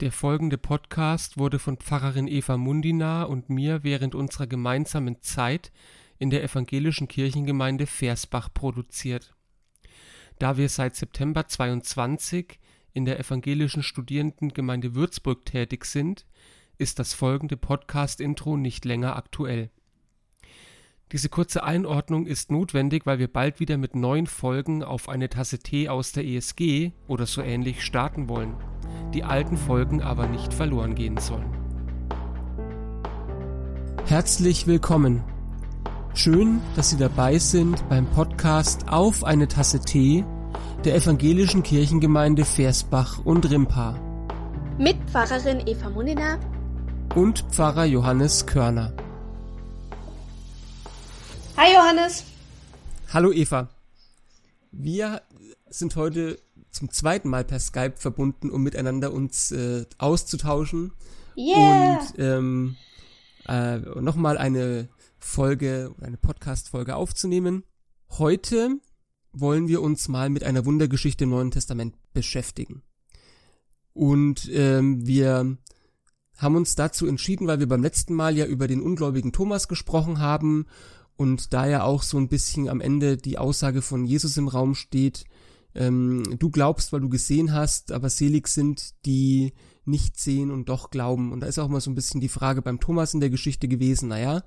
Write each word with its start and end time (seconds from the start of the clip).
Der 0.00 0.12
folgende 0.12 0.58
Podcast 0.58 1.38
wurde 1.38 1.58
von 1.58 1.76
Pfarrerin 1.76 2.28
Eva 2.28 2.56
Mundina 2.56 3.24
und 3.24 3.50
mir 3.50 3.82
während 3.82 4.14
unserer 4.14 4.46
gemeinsamen 4.46 5.20
Zeit 5.22 5.72
in 6.18 6.30
der 6.30 6.44
evangelischen 6.44 7.08
Kirchengemeinde 7.08 7.88
Versbach 7.88 8.48
produziert. 8.54 9.34
Da 10.38 10.56
wir 10.56 10.68
seit 10.68 10.94
September 10.94 11.48
22 11.48 12.60
in 12.92 13.06
der 13.06 13.18
evangelischen 13.18 13.82
Studierendengemeinde 13.82 14.94
Würzburg 14.94 15.44
tätig 15.44 15.84
sind, 15.84 16.26
ist 16.76 17.00
das 17.00 17.12
folgende 17.12 17.56
Podcast-Intro 17.56 18.56
nicht 18.56 18.84
länger 18.84 19.16
aktuell. 19.16 19.68
Diese 21.12 21.30
kurze 21.30 21.62
Einordnung 21.64 22.26
ist 22.26 22.50
notwendig, 22.50 23.06
weil 23.06 23.18
wir 23.18 23.32
bald 23.32 23.60
wieder 23.60 23.78
mit 23.78 23.96
neuen 23.96 24.26
Folgen 24.26 24.84
auf 24.84 25.08
eine 25.08 25.30
Tasse 25.30 25.58
Tee 25.58 25.88
aus 25.88 26.12
der 26.12 26.26
ESG 26.26 26.92
oder 27.06 27.24
so 27.24 27.40
ähnlich 27.40 27.82
starten 27.82 28.28
wollen, 28.28 28.54
die 29.14 29.24
alten 29.24 29.56
Folgen 29.56 30.02
aber 30.02 30.26
nicht 30.26 30.52
verloren 30.52 30.94
gehen 30.94 31.16
sollen. 31.16 31.50
Herzlich 34.04 34.66
willkommen. 34.66 35.24
Schön, 36.12 36.60
dass 36.76 36.90
Sie 36.90 36.98
dabei 36.98 37.38
sind 37.38 37.88
beim 37.88 38.04
Podcast 38.04 38.90
Auf 38.90 39.24
eine 39.24 39.48
Tasse 39.48 39.80
Tee 39.80 40.26
der 40.84 40.94
evangelischen 40.94 41.62
Kirchengemeinde 41.62 42.44
Versbach 42.44 43.24
und 43.24 43.50
Rimpa. 43.50 43.98
Mit 44.76 44.98
Pfarrerin 45.10 45.66
Eva 45.66 45.88
Munina 45.88 46.38
und 47.14 47.46
Pfarrer 47.50 47.86
Johannes 47.86 48.44
Körner. 48.44 48.92
Hi 51.60 51.74
Johannes. 51.74 52.22
Hallo 53.12 53.32
Eva. 53.32 53.68
Wir 54.70 55.22
sind 55.68 55.96
heute 55.96 56.38
zum 56.70 56.88
zweiten 56.92 57.28
Mal 57.28 57.42
per 57.42 57.58
Skype 57.58 57.94
verbunden, 57.96 58.48
um 58.48 58.62
miteinander 58.62 59.12
uns 59.12 59.50
äh, 59.50 59.84
auszutauschen 59.98 60.92
yeah. 61.36 61.98
und 61.98 62.14
ähm, 62.18 62.76
äh, 63.48 63.78
nochmal 63.78 64.38
eine 64.38 64.88
Folge, 65.18 65.92
eine 66.00 66.16
Podcast-Folge 66.16 66.94
aufzunehmen. 66.94 67.64
Heute 68.08 68.76
wollen 69.32 69.66
wir 69.66 69.82
uns 69.82 70.06
mal 70.06 70.30
mit 70.30 70.44
einer 70.44 70.64
Wundergeschichte 70.64 71.24
im 71.24 71.30
Neuen 71.30 71.50
Testament 71.50 71.96
beschäftigen. 72.12 72.82
Und 73.94 74.48
ähm, 74.52 75.04
wir 75.08 75.56
haben 76.36 76.54
uns 76.54 76.76
dazu 76.76 77.08
entschieden, 77.08 77.48
weil 77.48 77.58
wir 77.58 77.68
beim 77.68 77.82
letzten 77.82 78.14
Mal 78.14 78.36
ja 78.36 78.46
über 78.46 78.68
den 78.68 78.80
ungläubigen 78.80 79.32
Thomas 79.32 79.66
gesprochen 79.66 80.20
haben 80.20 80.66
und 81.18 81.52
da 81.52 81.66
ja 81.66 81.82
auch 81.82 82.04
so 82.04 82.16
ein 82.16 82.28
bisschen 82.28 82.68
am 82.68 82.80
Ende 82.80 83.16
die 83.16 83.38
Aussage 83.38 83.82
von 83.82 84.04
Jesus 84.04 84.36
im 84.36 84.46
Raum 84.46 84.76
steht, 84.76 85.24
ähm, 85.74 86.22
du 86.38 86.48
glaubst, 86.48 86.92
weil 86.92 87.00
du 87.00 87.08
gesehen 87.08 87.52
hast, 87.52 87.90
aber 87.90 88.08
selig 88.08 88.46
sind, 88.46 88.94
die 89.04 89.52
nicht 89.84 90.16
sehen 90.20 90.52
und 90.52 90.68
doch 90.68 90.90
glauben. 90.90 91.32
Und 91.32 91.40
da 91.40 91.48
ist 91.48 91.58
auch 91.58 91.66
mal 91.66 91.80
so 91.80 91.90
ein 91.90 91.96
bisschen 91.96 92.20
die 92.20 92.28
Frage 92.28 92.62
beim 92.62 92.78
Thomas 92.78 93.14
in 93.14 93.20
der 93.20 93.30
Geschichte 93.30 93.66
gewesen, 93.66 94.10
naja, 94.10 94.44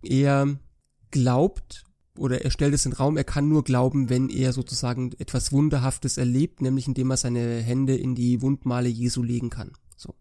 er 0.00 0.58
glaubt 1.10 1.84
oder 2.16 2.40
er 2.42 2.50
stellt 2.50 2.72
es 2.72 2.86
in 2.86 2.92
den 2.92 2.96
Raum, 2.96 3.18
er 3.18 3.24
kann 3.24 3.50
nur 3.50 3.62
glauben, 3.62 4.08
wenn 4.08 4.30
er 4.30 4.54
sozusagen 4.54 5.12
etwas 5.18 5.52
Wunderhaftes 5.52 6.16
erlebt, 6.16 6.62
nämlich 6.62 6.88
indem 6.88 7.10
er 7.10 7.18
seine 7.18 7.60
Hände 7.60 7.94
in 7.94 8.14
die 8.14 8.40
Wundmale 8.40 8.88
Jesu 8.88 9.22
legen 9.22 9.50
kann. 9.50 9.72
So. 9.98 10.14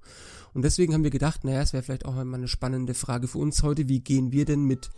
Und 0.54 0.64
deswegen 0.64 0.94
haben 0.94 1.06
wir 1.06 1.12
gedacht, 1.12 1.46
naja, 1.46 1.62
es 1.62 1.72
wäre 1.72 1.84
vielleicht 1.84 2.06
auch 2.06 2.16
mal 2.16 2.34
eine 2.34 2.50
spannende 2.50 2.96
Frage 2.96 3.30
für 3.30 3.38
uns 3.38 3.64
heute, 3.64 3.88
wie 3.88 4.02
gehen 4.02 4.34
wir 4.34 4.44
denn 4.44 4.66
mit 4.66 4.90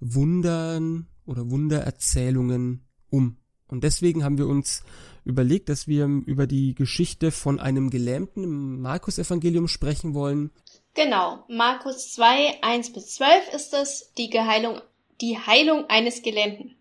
Wundern 0.00 1.06
oder 1.26 1.50
Wundererzählungen 1.50 2.86
um. 3.10 3.38
Und 3.68 3.84
deswegen 3.84 4.24
haben 4.24 4.38
wir 4.38 4.46
uns 4.46 4.84
überlegt, 5.24 5.68
dass 5.68 5.88
wir 5.88 6.04
über 6.04 6.46
die 6.46 6.74
Geschichte 6.74 7.30
von 7.30 7.58
einem 7.58 7.90
Gelähmten 7.90 8.44
im 8.44 8.80
Markus-Evangelium 8.82 9.68
sprechen 9.68 10.14
wollen. 10.14 10.50
Genau, 10.94 11.44
Markus 11.48 12.12
2, 12.12 12.62
1 12.62 12.92
bis 12.92 13.14
12 13.14 13.54
ist 13.54 13.74
es, 13.74 14.12
die 14.18 14.30
Geheilung, 14.30 14.80
die 15.20 15.38
Heilung 15.38 15.86
eines 15.88 16.22
Gelähmten. 16.22 16.76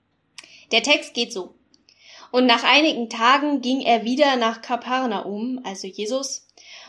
Der 0.71 0.83
Text 0.83 1.13
geht 1.13 1.33
so. 1.33 1.55
Und 2.31 2.45
nach 2.45 2.63
einigen 2.63 3.09
Tagen 3.09 3.61
ging 3.61 3.81
er 3.81 4.03
wieder 4.03 4.35
nach 4.35 4.61
Kapernaum, 4.61 5.61
also 5.63 5.87
Jesus, 5.87 6.47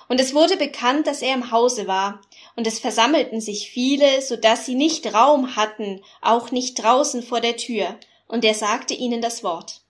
und 0.09 0.21
es 0.21 0.35
wurde 0.35 0.57
bekannt, 0.57 1.07
dass 1.07 1.23
er 1.23 1.35
im 1.35 1.51
Hause 1.51 1.87
war, 1.87 2.21
und 2.57 2.67
es 2.67 2.79
versammelten 2.79 3.41
sich 3.41 3.71
viele, 3.71 4.23
so 4.23 4.37
dass 4.37 4.67
sie 4.67 4.75
nicht 4.75 5.13
Raum 5.13 5.57
hatten, 5.57 6.01
auch 6.21 6.51
nicht 6.51 6.83
draußen 6.83 7.23
vor 7.23 7.41
der 7.41 7.57
Tür, 7.57 7.99
und 8.29 8.45
er 8.45 8.55
sagte 8.55 8.95
ihnen 8.95 9.21
das 9.21 9.43
Wort. 9.43 9.83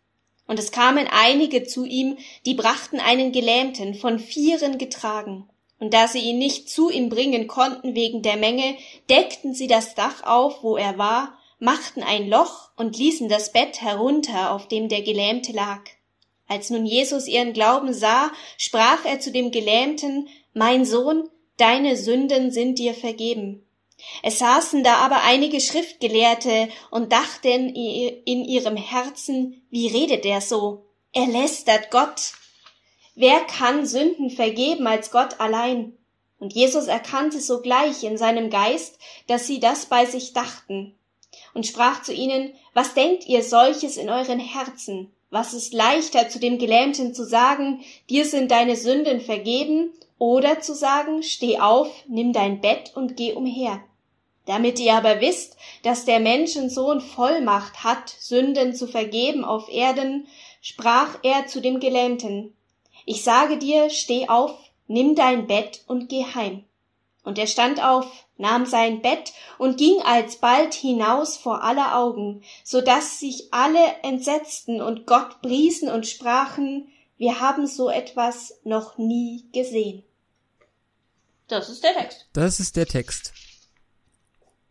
Und 0.46 0.58
es 0.58 0.72
kamen 0.72 1.08
einige 1.10 1.64
zu 1.64 1.84
ihm, 1.84 2.18
die 2.44 2.54
brachten 2.54 3.00
einen 3.00 3.32
Gelähmten 3.32 3.94
von 3.94 4.18
Vieren 4.18 4.78
getragen. 4.78 5.48
Und 5.78 5.94
da 5.94 6.06
sie 6.08 6.20
ihn 6.20 6.38
nicht 6.38 6.68
zu 6.68 6.90
ihm 6.90 7.08
bringen 7.08 7.46
konnten 7.46 7.94
wegen 7.94 8.22
der 8.22 8.36
Menge, 8.36 8.76
deckten 9.10 9.54
sie 9.54 9.66
das 9.66 9.94
Dach 9.94 10.22
auf, 10.24 10.62
wo 10.62 10.76
er 10.76 10.98
war, 10.98 11.38
machten 11.58 12.02
ein 12.02 12.28
Loch 12.28 12.70
und 12.76 12.98
ließen 12.98 13.28
das 13.28 13.52
Bett 13.52 13.80
herunter, 13.80 14.52
auf 14.52 14.68
dem 14.68 14.88
der 14.88 15.02
Gelähmte 15.02 15.52
lag. 15.52 15.80
Als 16.46 16.70
nun 16.70 16.84
Jesus 16.84 17.26
ihren 17.26 17.54
Glauben 17.54 17.94
sah, 17.94 18.30
sprach 18.58 19.04
er 19.04 19.20
zu 19.20 19.32
dem 19.32 19.50
Gelähmten, 19.50 20.28
Mein 20.52 20.84
Sohn, 20.84 21.28
deine 21.56 21.96
Sünden 21.96 22.50
sind 22.50 22.78
dir 22.78 22.94
vergeben. 22.94 23.66
Es 24.22 24.38
saßen 24.38 24.82
da 24.82 24.96
aber 24.96 25.22
einige 25.22 25.60
Schriftgelehrte 25.60 26.68
und 26.90 27.12
dachten 27.12 27.68
in 27.68 28.44
ihrem 28.44 28.76
Herzen, 28.76 29.62
wie 29.70 29.88
redet 29.88 30.24
er 30.24 30.40
so? 30.40 30.86
Er 31.12 31.26
lästert 31.26 31.90
Gott. 31.90 32.32
Wer 33.14 33.40
kann 33.40 33.86
Sünden 33.86 34.30
vergeben 34.30 34.86
als 34.86 35.10
Gott 35.10 35.40
allein? 35.40 35.96
Und 36.40 36.52
Jesus 36.52 36.88
erkannte 36.88 37.40
sogleich 37.40 38.02
in 38.02 38.18
seinem 38.18 38.50
Geist, 38.50 38.98
dass 39.28 39.46
sie 39.46 39.60
das 39.60 39.86
bei 39.86 40.04
sich 40.04 40.32
dachten, 40.32 40.94
und 41.54 41.66
sprach 41.66 42.02
zu 42.02 42.12
ihnen, 42.12 42.52
Was 42.74 42.94
denkt 42.94 43.26
ihr 43.26 43.42
solches 43.42 43.96
in 43.96 44.10
euren 44.10 44.40
Herzen? 44.40 45.12
Was 45.30 45.54
ist 45.54 45.72
leichter 45.72 46.28
zu 46.28 46.38
dem 46.38 46.58
Gelähmten 46.58 47.14
zu 47.14 47.24
sagen, 47.24 47.84
dir 48.10 48.24
sind 48.24 48.50
deine 48.50 48.76
Sünden 48.76 49.20
vergeben, 49.20 49.92
oder 50.24 50.60
zu 50.60 50.74
sagen, 50.74 51.22
steh 51.22 51.60
auf, 51.60 51.88
nimm 52.08 52.32
dein 52.32 52.62
Bett 52.62 52.92
und 52.94 53.14
geh 53.14 53.34
umher. 53.34 53.80
Damit 54.46 54.80
ihr 54.80 54.94
aber 54.94 55.20
wisst, 55.20 55.58
dass 55.82 56.06
der 56.06 56.18
Menschensohn 56.18 57.02
Vollmacht 57.02 57.84
hat, 57.84 58.08
Sünden 58.08 58.74
zu 58.74 58.86
vergeben 58.86 59.44
auf 59.44 59.68
Erden, 59.68 60.26
sprach 60.62 61.18
er 61.22 61.46
zu 61.46 61.60
dem 61.60 61.78
Gelähmten, 61.78 62.56
ich 63.04 63.22
sage 63.22 63.58
dir, 63.58 63.90
steh 63.90 64.28
auf, 64.28 64.56
nimm 64.86 65.14
dein 65.14 65.46
Bett 65.46 65.84
und 65.88 66.08
geh 66.08 66.24
heim. 66.34 66.64
Und 67.22 67.38
er 67.38 67.46
stand 67.46 67.84
auf, 67.84 68.06
nahm 68.38 68.64
sein 68.64 69.02
Bett 69.02 69.34
und 69.58 69.76
ging 69.76 70.00
alsbald 70.00 70.72
hinaus 70.72 71.36
vor 71.36 71.62
aller 71.62 71.98
Augen, 71.98 72.42
so 72.64 72.80
dass 72.80 73.20
sich 73.20 73.52
alle 73.52 73.84
entsetzten 74.02 74.80
und 74.80 75.06
Gott 75.06 75.42
priesen 75.42 75.90
und 75.90 76.06
sprachen, 76.06 76.88
wir 77.18 77.40
haben 77.40 77.66
so 77.66 77.90
etwas 77.90 78.58
noch 78.64 78.96
nie 78.96 79.44
gesehen. 79.52 80.02
Das 81.48 81.68
ist 81.68 81.84
der 81.84 81.94
Text. 81.94 82.28
Das 82.32 82.60
ist 82.60 82.76
der 82.76 82.86
Text. 82.86 83.32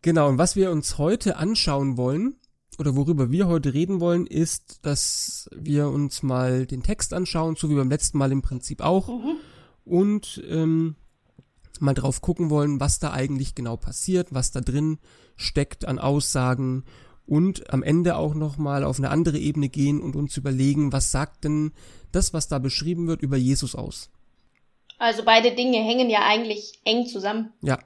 Genau, 0.02 0.28
und 0.28 0.38
was 0.38 0.56
wir 0.56 0.72
uns 0.72 0.98
heute 0.98 1.38
anschauen 1.38 1.98
wollen, 1.98 2.36
oder 2.80 2.96
worüber 2.96 3.32
wir 3.32 3.48
heute 3.48 3.74
reden 3.74 4.00
wollen, 4.00 4.26
ist, 4.26 4.80
dass 4.86 5.50
wir 5.56 5.88
uns 5.90 6.24
mal 6.24 6.66
den 6.66 6.84
Text 6.84 7.14
anschauen, 7.14 7.56
so 7.56 7.70
wie 7.70 7.76
beim 7.76 7.90
letzten 7.90 8.18
Mal 8.18 8.32
im 8.32 8.42
Prinzip 8.42 8.82
auch, 8.82 9.08
mhm. 9.08 9.36
und 9.86 10.44
ähm, 10.48 10.96
mal 11.80 11.94
drauf 11.94 12.22
gucken 12.22 12.50
wollen, 12.50 12.80
was 12.80 13.00
da 13.00 13.12
eigentlich 13.12 13.56
genau 13.56 13.78
passiert, 13.78 14.34
was 14.34 14.52
da 14.52 14.62
drin 14.62 15.00
steckt 15.36 15.86
an 15.86 16.00
Aussagen 16.00 16.84
und 17.26 17.72
am 17.72 17.84
Ende 17.84 18.16
auch 18.16 18.34
nochmal 18.34 18.84
auf 18.84 18.98
eine 18.98 19.10
andere 19.10 19.38
Ebene 19.38 19.70
gehen 19.70 20.02
und 20.02 20.16
uns 20.16 20.36
überlegen, 20.38 20.92
was 20.92 21.12
sagt 21.12 21.44
denn 21.46 21.72
das, 22.12 22.34
was 22.34 22.48
da 22.48 22.60
beschrieben 22.60 23.08
wird, 23.08 23.22
über 23.22 23.38
Jesus 23.38 23.76
aus. 23.76 24.10
Also 24.98 25.24
beide 25.24 25.52
Dinge 25.52 25.78
hängen 25.78 26.10
ja 26.10 26.22
eigentlich 26.24 26.80
eng 26.86 27.06
zusammen. 27.06 27.54
Ja. 27.62 27.80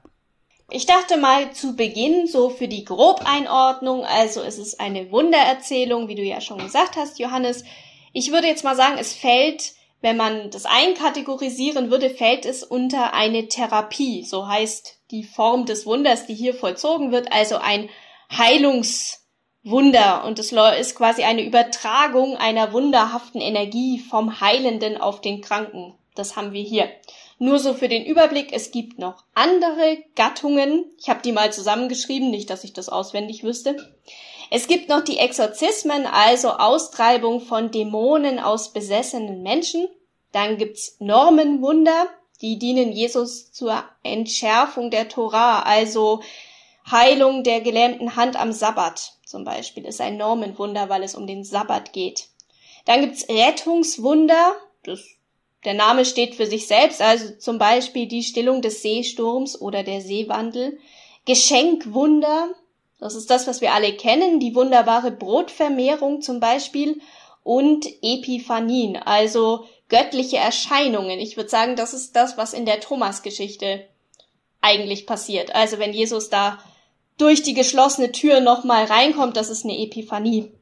Ich 0.70 0.84
dachte 0.84 1.16
mal 1.16 1.52
zu 1.52 1.76
Beginn 1.76 2.26
so 2.26 2.50
für 2.50 2.68
die 2.68 2.84
Grobeinordnung, 2.84 4.04
also 4.04 4.42
es 4.42 4.58
ist 4.58 4.80
eine 4.80 5.10
Wundererzählung, 5.10 6.08
wie 6.08 6.14
du 6.14 6.22
ja 6.22 6.42
schon 6.42 6.58
gesagt 6.58 6.96
hast, 6.96 7.18
Johannes. 7.18 7.64
Ich 8.12 8.32
würde 8.32 8.48
jetzt 8.48 8.64
mal 8.64 8.76
sagen, 8.76 8.98
es 8.98 9.14
fällt, 9.14 9.72
wenn 10.02 10.18
man 10.18 10.50
das 10.50 10.66
einkategorisieren 10.66 11.90
würde, 11.90 12.10
fällt 12.10 12.44
es 12.44 12.62
unter 12.62 13.14
eine 13.14 13.48
Therapie, 13.48 14.24
so 14.24 14.46
heißt 14.46 15.00
die 15.10 15.24
Form 15.24 15.64
des 15.64 15.86
Wunders, 15.86 16.26
die 16.26 16.34
hier 16.34 16.52
vollzogen 16.52 17.12
wird, 17.12 17.32
also 17.32 17.56
ein 17.56 17.88
Heilungswunder 18.30 20.24
und 20.26 20.38
es 20.38 20.52
ist 20.52 20.94
quasi 20.94 21.22
eine 21.22 21.42
Übertragung 21.44 22.36
einer 22.36 22.74
wunderhaften 22.74 23.40
Energie 23.40 24.00
vom 24.00 24.42
Heilenden 24.42 25.00
auf 25.00 25.22
den 25.22 25.40
Kranken. 25.40 25.94
Das 26.18 26.36
haben 26.36 26.52
wir 26.52 26.62
hier. 26.62 26.90
Nur 27.38 27.58
so 27.58 27.74
für 27.74 27.88
den 27.88 28.04
Überblick, 28.04 28.52
es 28.52 28.70
gibt 28.70 28.98
noch 28.98 29.24
andere 29.34 29.98
Gattungen. 30.16 30.84
Ich 30.98 31.08
habe 31.08 31.22
die 31.22 31.32
mal 31.32 31.52
zusammengeschrieben, 31.52 32.30
nicht, 32.30 32.50
dass 32.50 32.64
ich 32.64 32.72
das 32.72 32.88
auswendig 32.88 33.44
wüsste. 33.44 33.76
Es 34.50 34.66
gibt 34.66 34.88
noch 34.88 35.02
die 35.02 35.18
Exorzismen, 35.18 36.06
also 36.06 36.50
Austreibung 36.50 37.40
von 37.40 37.70
Dämonen 37.70 38.38
aus 38.38 38.72
besessenen 38.72 39.42
Menschen. 39.42 39.88
Dann 40.32 40.58
gibt's 40.58 40.96
Normenwunder, 40.98 42.08
Die 42.40 42.58
dienen 42.58 42.92
Jesus 42.92 43.50
zur 43.52 43.82
Entschärfung 44.04 44.90
der 44.90 45.08
Torah, 45.08 45.62
also 45.62 46.22
Heilung 46.88 47.42
der 47.42 47.60
gelähmten 47.60 48.14
Hand 48.14 48.36
am 48.36 48.52
Sabbat 48.52 49.18
zum 49.28 49.44
Beispiel 49.44 49.84
ist 49.84 50.00
ein 50.00 50.16
Normenwunder, 50.16 50.88
weil 50.88 51.02
es 51.02 51.14
um 51.14 51.26
den 51.26 51.44
Sabbat 51.44 51.92
geht. 51.92 52.28
Dann 52.86 53.02
gibt's 53.02 53.28
Rettungswunder, 53.28 54.56
das, 54.84 55.00
der 55.64 55.74
Name 55.74 56.04
steht 56.04 56.34
für 56.34 56.46
sich 56.46 56.66
selbst, 56.66 57.02
also 57.02 57.34
zum 57.38 57.58
Beispiel 57.58 58.06
die 58.06 58.22
Stillung 58.22 58.62
des 58.62 58.82
Seesturms 58.82 59.60
oder 59.60 59.82
der 59.82 60.00
Seewandel. 60.00 60.78
Geschenkwunder, 61.24 62.50
das 63.00 63.14
ist 63.14 63.30
das, 63.30 63.46
was 63.46 63.60
wir 63.60 63.72
alle 63.72 63.92
kennen, 63.92 64.40
die 64.40 64.54
wunderbare 64.54 65.10
Brotvermehrung 65.10 66.22
zum 66.22 66.40
Beispiel 66.40 67.00
und 67.42 67.86
Epiphanien, 68.02 68.96
also 68.96 69.64
göttliche 69.88 70.36
Erscheinungen. 70.36 71.18
Ich 71.18 71.36
würde 71.36 71.50
sagen, 71.50 71.76
das 71.76 71.92
ist 71.92 72.14
das, 72.14 72.36
was 72.36 72.52
in 72.52 72.66
der 72.66 72.80
Thomas-Geschichte 72.80 73.86
eigentlich 74.60 75.06
passiert. 75.06 75.54
Also 75.54 75.78
wenn 75.78 75.92
Jesus 75.92 76.30
da 76.30 76.58
durch 77.16 77.42
die 77.42 77.54
geschlossene 77.54 78.12
Tür 78.12 78.40
nochmal 78.40 78.84
reinkommt, 78.84 79.36
das 79.36 79.50
ist 79.50 79.64
eine 79.64 79.78
Epiphanie. 79.78 80.52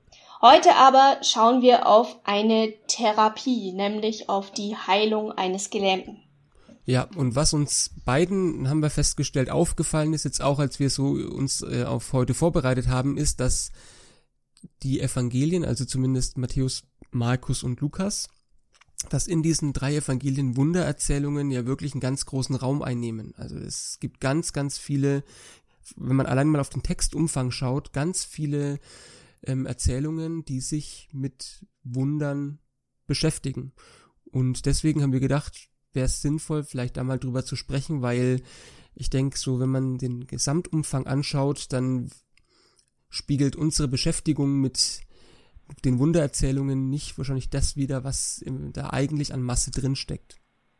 Heute 0.43 0.75
aber 0.77 1.19
schauen 1.23 1.63
wir 1.63 1.87
auf 1.87 2.19
eine 2.25 2.75
Therapie, 2.89 3.73
nämlich 3.73 4.29
auf 4.29 4.53
die 4.53 4.77
Heilung 4.77 5.33
eines 5.33 5.71
Gelähmten. 5.71 6.23
Ja, 6.85 7.09
und 7.17 7.35
was 7.35 7.53
uns 7.53 7.91
beiden, 8.05 8.69
haben 8.69 8.81
wir 8.81 8.91
festgestellt, 8.91 9.51
aufgefallen 9.51 10.15
ist 10.15 10.25
jetzt 10.25 10.41
auch, 10.41 10.61
als 10.61 10.79
wir 10.79 10.89
so 10.89 11.09
uns 11.09 11.63
äh, 11.63 11.85
auf 11.85 12.13
heute 12.13 12.33
vorbereitet 12.33 12.87
haben, 12.87 13.17
ist, 13.17 13.41
dass 13.41 13.73
die 14.83 15.01
Evangelien, 15.01 15.65
also 15.65 15.85
zumindest 15.85 16.39
Matthäus, 16.39 16.85
Markus 17.11 17.65
und 17.65 17.81
Lukas, 17.81 18.29
dass 19.09 19.27
in 19.27 19.43
diesen 19.43 19.73
drei 19.73 19.97
Evangelien 19.97 20.57
Wundererzählungen 20.57 21.51
ja 21.51 21.67
wirklich 21.67 21.93
einen 21.93 22.01
ganz 22.01 22.27
großen 22.27 22.55
Raum 22.55 22.83
einnehmen. 22.83 23.35
Also 23.37 23.57
es 23.57 23.99
gibt 24.01 24.21
ganz, 24.21 24.53
ganz 24.53 24.79
viele, 24.79 25.25
wenn 25.97 26.17
man 26.17 26.27
allein 26.27 26.49
mal 26.49 26.61
auf 26.61 26.71
den 26.71 26.83
Textumfang 26.83 27.51
schaut, 27.51 27.93
ganz 27.93 28.25
viele 28.25 28.79
ähm, 29.47 29.67
Erzählungen, 29.67 30.45
die 30.45 30.61
sich 30.61 31.09
mit 31.13 31.67
Wundern 31.83 32.59
beschäftigen. 33.07 33.73
Und 34.31 34.67
deswegen 34.67 35.03
haben 35.03 35.13
wir 35.13 35.21
gedacht, 35.21 35.69
wäre 35.93 36.07
es 36.07 36.21
sinnvoll, 36.21 36.65
vielleicht 36.65 36.97
da 36.97 37.05
mal 37.05 37.19
drüber 37.19 37.45
zu 37.45 37.57
sprechen, 37.57 38.03
weil 38.03 38.43
ich 38.95 39.11
denke, 39.11 39.39
so 39.39 39.61
wenn 39.61 39.71
man 39.71 39.99
den 39.99 40.27
Gesamtumfang 40.27 41.07
anschaut, 41.07 41.67
dann 41.71 42.11
spiegelt 43.09 43.57
unsere 43.57 43.89
Beschäftigung 43.89 44.61
mit 44.61 45.01
den 45.85 45.99
Wundererzählungen 45.99 46.91
nicht 46.91 47.19
wahrscheinlich 47.19 47.51
das 47.51 47.77
wieder, 47.77 48.05
was 48.05 48.43
da 48.73 48.91
eigentlich 48.91 49.33
an 49.33 49.43
Masse 49.43 49.71
drinsteckt. 49.71 50.37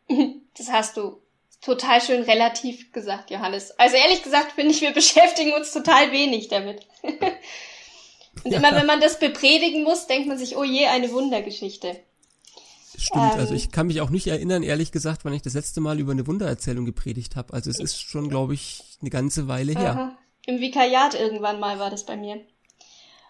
Das 0.59 0.71
hast 0.71 0.97
du 0.97 1.21
total 1.61 2.01
schön 2.01 2.23
relativ 2.23 2.91
gesagt, 2.91 3.31
Johannes. 3.31 3.73
Also 3.73 3.97
ehrlich 3.97 4.23
gesagt 4.23 4.53
finde 4.53 4.71
ich, 4.71 4.81
wir 4.81 4.93
beschäftigen 4.95 5.53
uns 5.53 5.71
total 5.71 6.13
wenig 6.13 6.49
damit. 6.49 6.87
Und 8.45 8.53
immer 8.53 8.75
wenn 8.75 8.87
man 8.87 9.01
das 9.01 9.19
bepredigen 9.19 9.83
muss, 9.83 10.07
denkt 10.07 10.29
man 10.29 10.39
sich, 10.39 10.57
oh 10.57 10.65
je, 10.65 10.87
eine 10.87 11.11
Wundergeschichte. 11.13 11.97
Stimmt, 12.99 13.23
also 13.23 13.35
ähm, 13.35 13.41
also 13.41 13.55
ich 13.55 13.71
kann 13.71 13.89
mich 13.89 14.01
auch 14.01 14.11
nicht 14.11 14.27
erinnern, 14.27 14.63
ehrlich 14.63 14.93
gesagt, 14.93 15.25
wann 15.25 15.35
ich 15.35 15.43
das 15.43 15.55
letzte 15.55 15.81
Mal 15.81 16.01
über 16.01 16.13
eine 16.13 16.27
Wundererzählung 16.27 16.85
gepredigt 16.85 17.37
habe. 17.37 17.53
Also 17.53 17.71
es 17.71 17.79
ist 17.79 18.01
schon, 18.01 18.29
glaube 18.29 18.55
ich, 18.55 18.83
eine 19.01 19.11
ganze 19.11 19.49
Weile 19.49 19.73
her. 19.73 19.91
Aha. 19.91 20.19
Im 20.47 20.61
Vikariat 20.61 21.15
irgendwann 21.15 21.61
mal 21.61 21.79
war 21.79 21.91
das 21.91 22.07
bei 22.07 22.17
mir. 22.17 22.41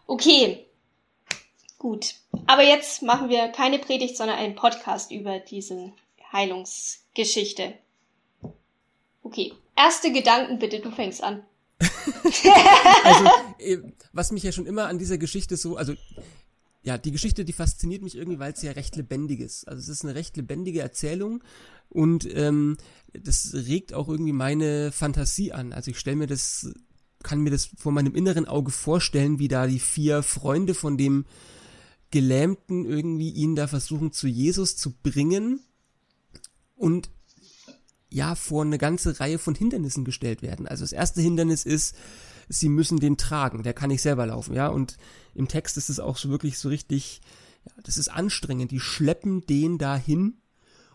Okay. 0.06 0.66
Gut. 1.78 2.14
Aber 2.46 2.62
jetzt 2.62 3.02
machen 3.02 3.28
wir 3.28 3.48
keine 3.48 3.78
Predigt, 3.78 4.16
sondern 4.16 4.38
einen 4.38 4.54
Podcast 4.54 5.10
über 5.10 5.38
diese 5.38 5.92
Heilungsgeschichte. 6.32 7.74
Okay. 9.22 9.52
Erste 9.74 10.12
Gedanken 10.12 10.58
bitte, 10.58 10.80
du 10.80 10.90
fängst 10.90 11.22
an. 11.22 11.44
also, 13.04 13.24
äh, 13.58 13.78
was 14.12 14.32
mich 14.32 14.42
ja 14.42 14.52
schon 14.52 14.66
immer 14.66 14.86
an 14.86 14.98
dieser 14.98 15.18
Geschichte 15.18 15.56
so, 15.56 15.76
also 15.76 15.94
ja, 16.82 16.98
die 16.98 17.10
Geschichte, 17.10 17.44
die 17.44 17.52
fasziniert 17.52 18.02
mich 18.02 18.16
irgendwie, 18.16 18.38
weil 18.38 18.52
es 18.52 18.62
ja 18.62 18.70
recht 18.72 18.94
lebendig 18.94 19.40
ist. 19.40 19.66
Also 19.66 19.80
es 19.80 19.88
ist 19.88 20.04
eine 20.04 20.14
recht 20.14 20.36
lebendige 20.36 20.80
Erzählung 20.80 21.42
und 21.88 22.28
ähm, 22.32 22.76
das 23.12 23.52
regt 23.54 23.92
auch 23.92 24.08
irgendwie 24.08 24.32
meine 24.32 24.92
Fantasie 24.92 25.52
an. 25.52 25.72
Also 25.72 25.90
ich 25.90 25.98
stelle 25.98 26.16
mir 26.16 26.28
das, 26.28 26.72
kann 27.24 27.40
mir 27.40 27.50
das 27.50 27.70
vor 27.76 27.90
meinem 27.90 28.14
inneren 28.14 28.46
Auge 28.46 28.70
vorstellen, 28.70 29.40
wie 29.40 29.48
da 29.48 29.66
die 29.66 29.80
vier 29.80 30.22
Freunde 30.22 30.74
von 30.74 30.96
dem 30.96 31.24
Gelähmten 32.12 32.84
irgendwie 32.84 33.30
ihn 33.30 33.56
da 33.56 33.66
versuchen 33.66 34.12
zu 34.12 34.28
Jesus 34.28 34.76
zu 34.76 34.92
bringen 34.92 35.60
und 36.76 37.10
ja 38.08 38.34
vor 38.34 38.64
eine 38.64 38.78
ganze 38.78 39.20
Reihe 39.20 39.38
von 39.38 39.54
Hindernissen 39.54 40.04
gestellt 40.04 40.42
werden. 40.42 40.66
Also 40.66 40.84
das 40.84 40.92
erste 40.92 41.20
Hindernis 41.20 41.64
ist, 41.64 41.96
sie 42.48 42.68
müssen 42.68 42.98
den 42.98 43.16
tragen, 43.16 43.62
der 43.62 43.74
kann 43.74 43.88
nicht 43.88 44.02
selber 44.02 44.26
laufen, 44.26 44.54
ja, 44.54 44.68
und 44.68 44.96
im 45.34 45.48
Text 45.48 45.76
ist 45.76 45.88
es 45.88 46.00
auch 46.00 46.16
so 46.16 46.30
wirklich 46.30 46.58
so 46.58 46.68
richtig, 46.68 47.20
ja, 47.64 47.72
das 47.82 47.98
ist 47.98 48.08
anstrengend, 48.08 48.70
die 48.70 48.80
schleppen 48.80 49.44
den 49.46 49.78
dahin 49.78 50.38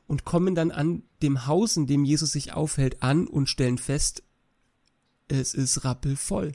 und 0.08 0.26
kommen 0.26 0.56
dann 0.56 0.72
an 0.72 1.04
dem 1.22 1.46
Haus, 1.48 1.78
in 1.78 1.88
dem 1.88 2.06
Jesus 2.06 2.32
sich 2.32 2.54
aufhält, 2.54 3.04
an 3.04 3.28
und 3.28 3.48
stellen 3.48 3.78
fest, 3.78 4.24
es 5.28 5.54
ist 5.54 5.84
rappelvoll. 5.84 6.54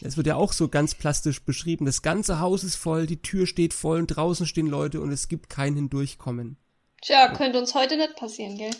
Es 0.00 0.16
wird 0.16 0.26
ja 0.26 0.36
auch 0.36 0.52
so 0.52 0.68
ganz 0.68 0.94
plastisch 0.94 1.42
beschrieben. 1.42 1.84
Das 1.84 2.02
ganze 2.02 2.38
Haus 2.38 2.64
ist 2.64 2.76
voll, 2.76 3.06
die 3.06 3.20
Tür 3.20 3.46
steht 3.46 3.74
voll 3.74 3.98
und 3.98 4.06
draußen 4.06 4.46
stehen 4.46 4.68
Leute 4.68 5.00
und 5.00 5.10
es 5.10 5.28
gibt 5.28 5.50
kein 5.50 5.74
Hindurchkommen. 5.74 6.56
Tja, 7.02 7.34
könnte 7.34 7.58
uns 7.58 7.74
heute 7.74 7.96
nicht 7.96 8.16
passieren, 8.16 8.56
gell? 8.56 8.70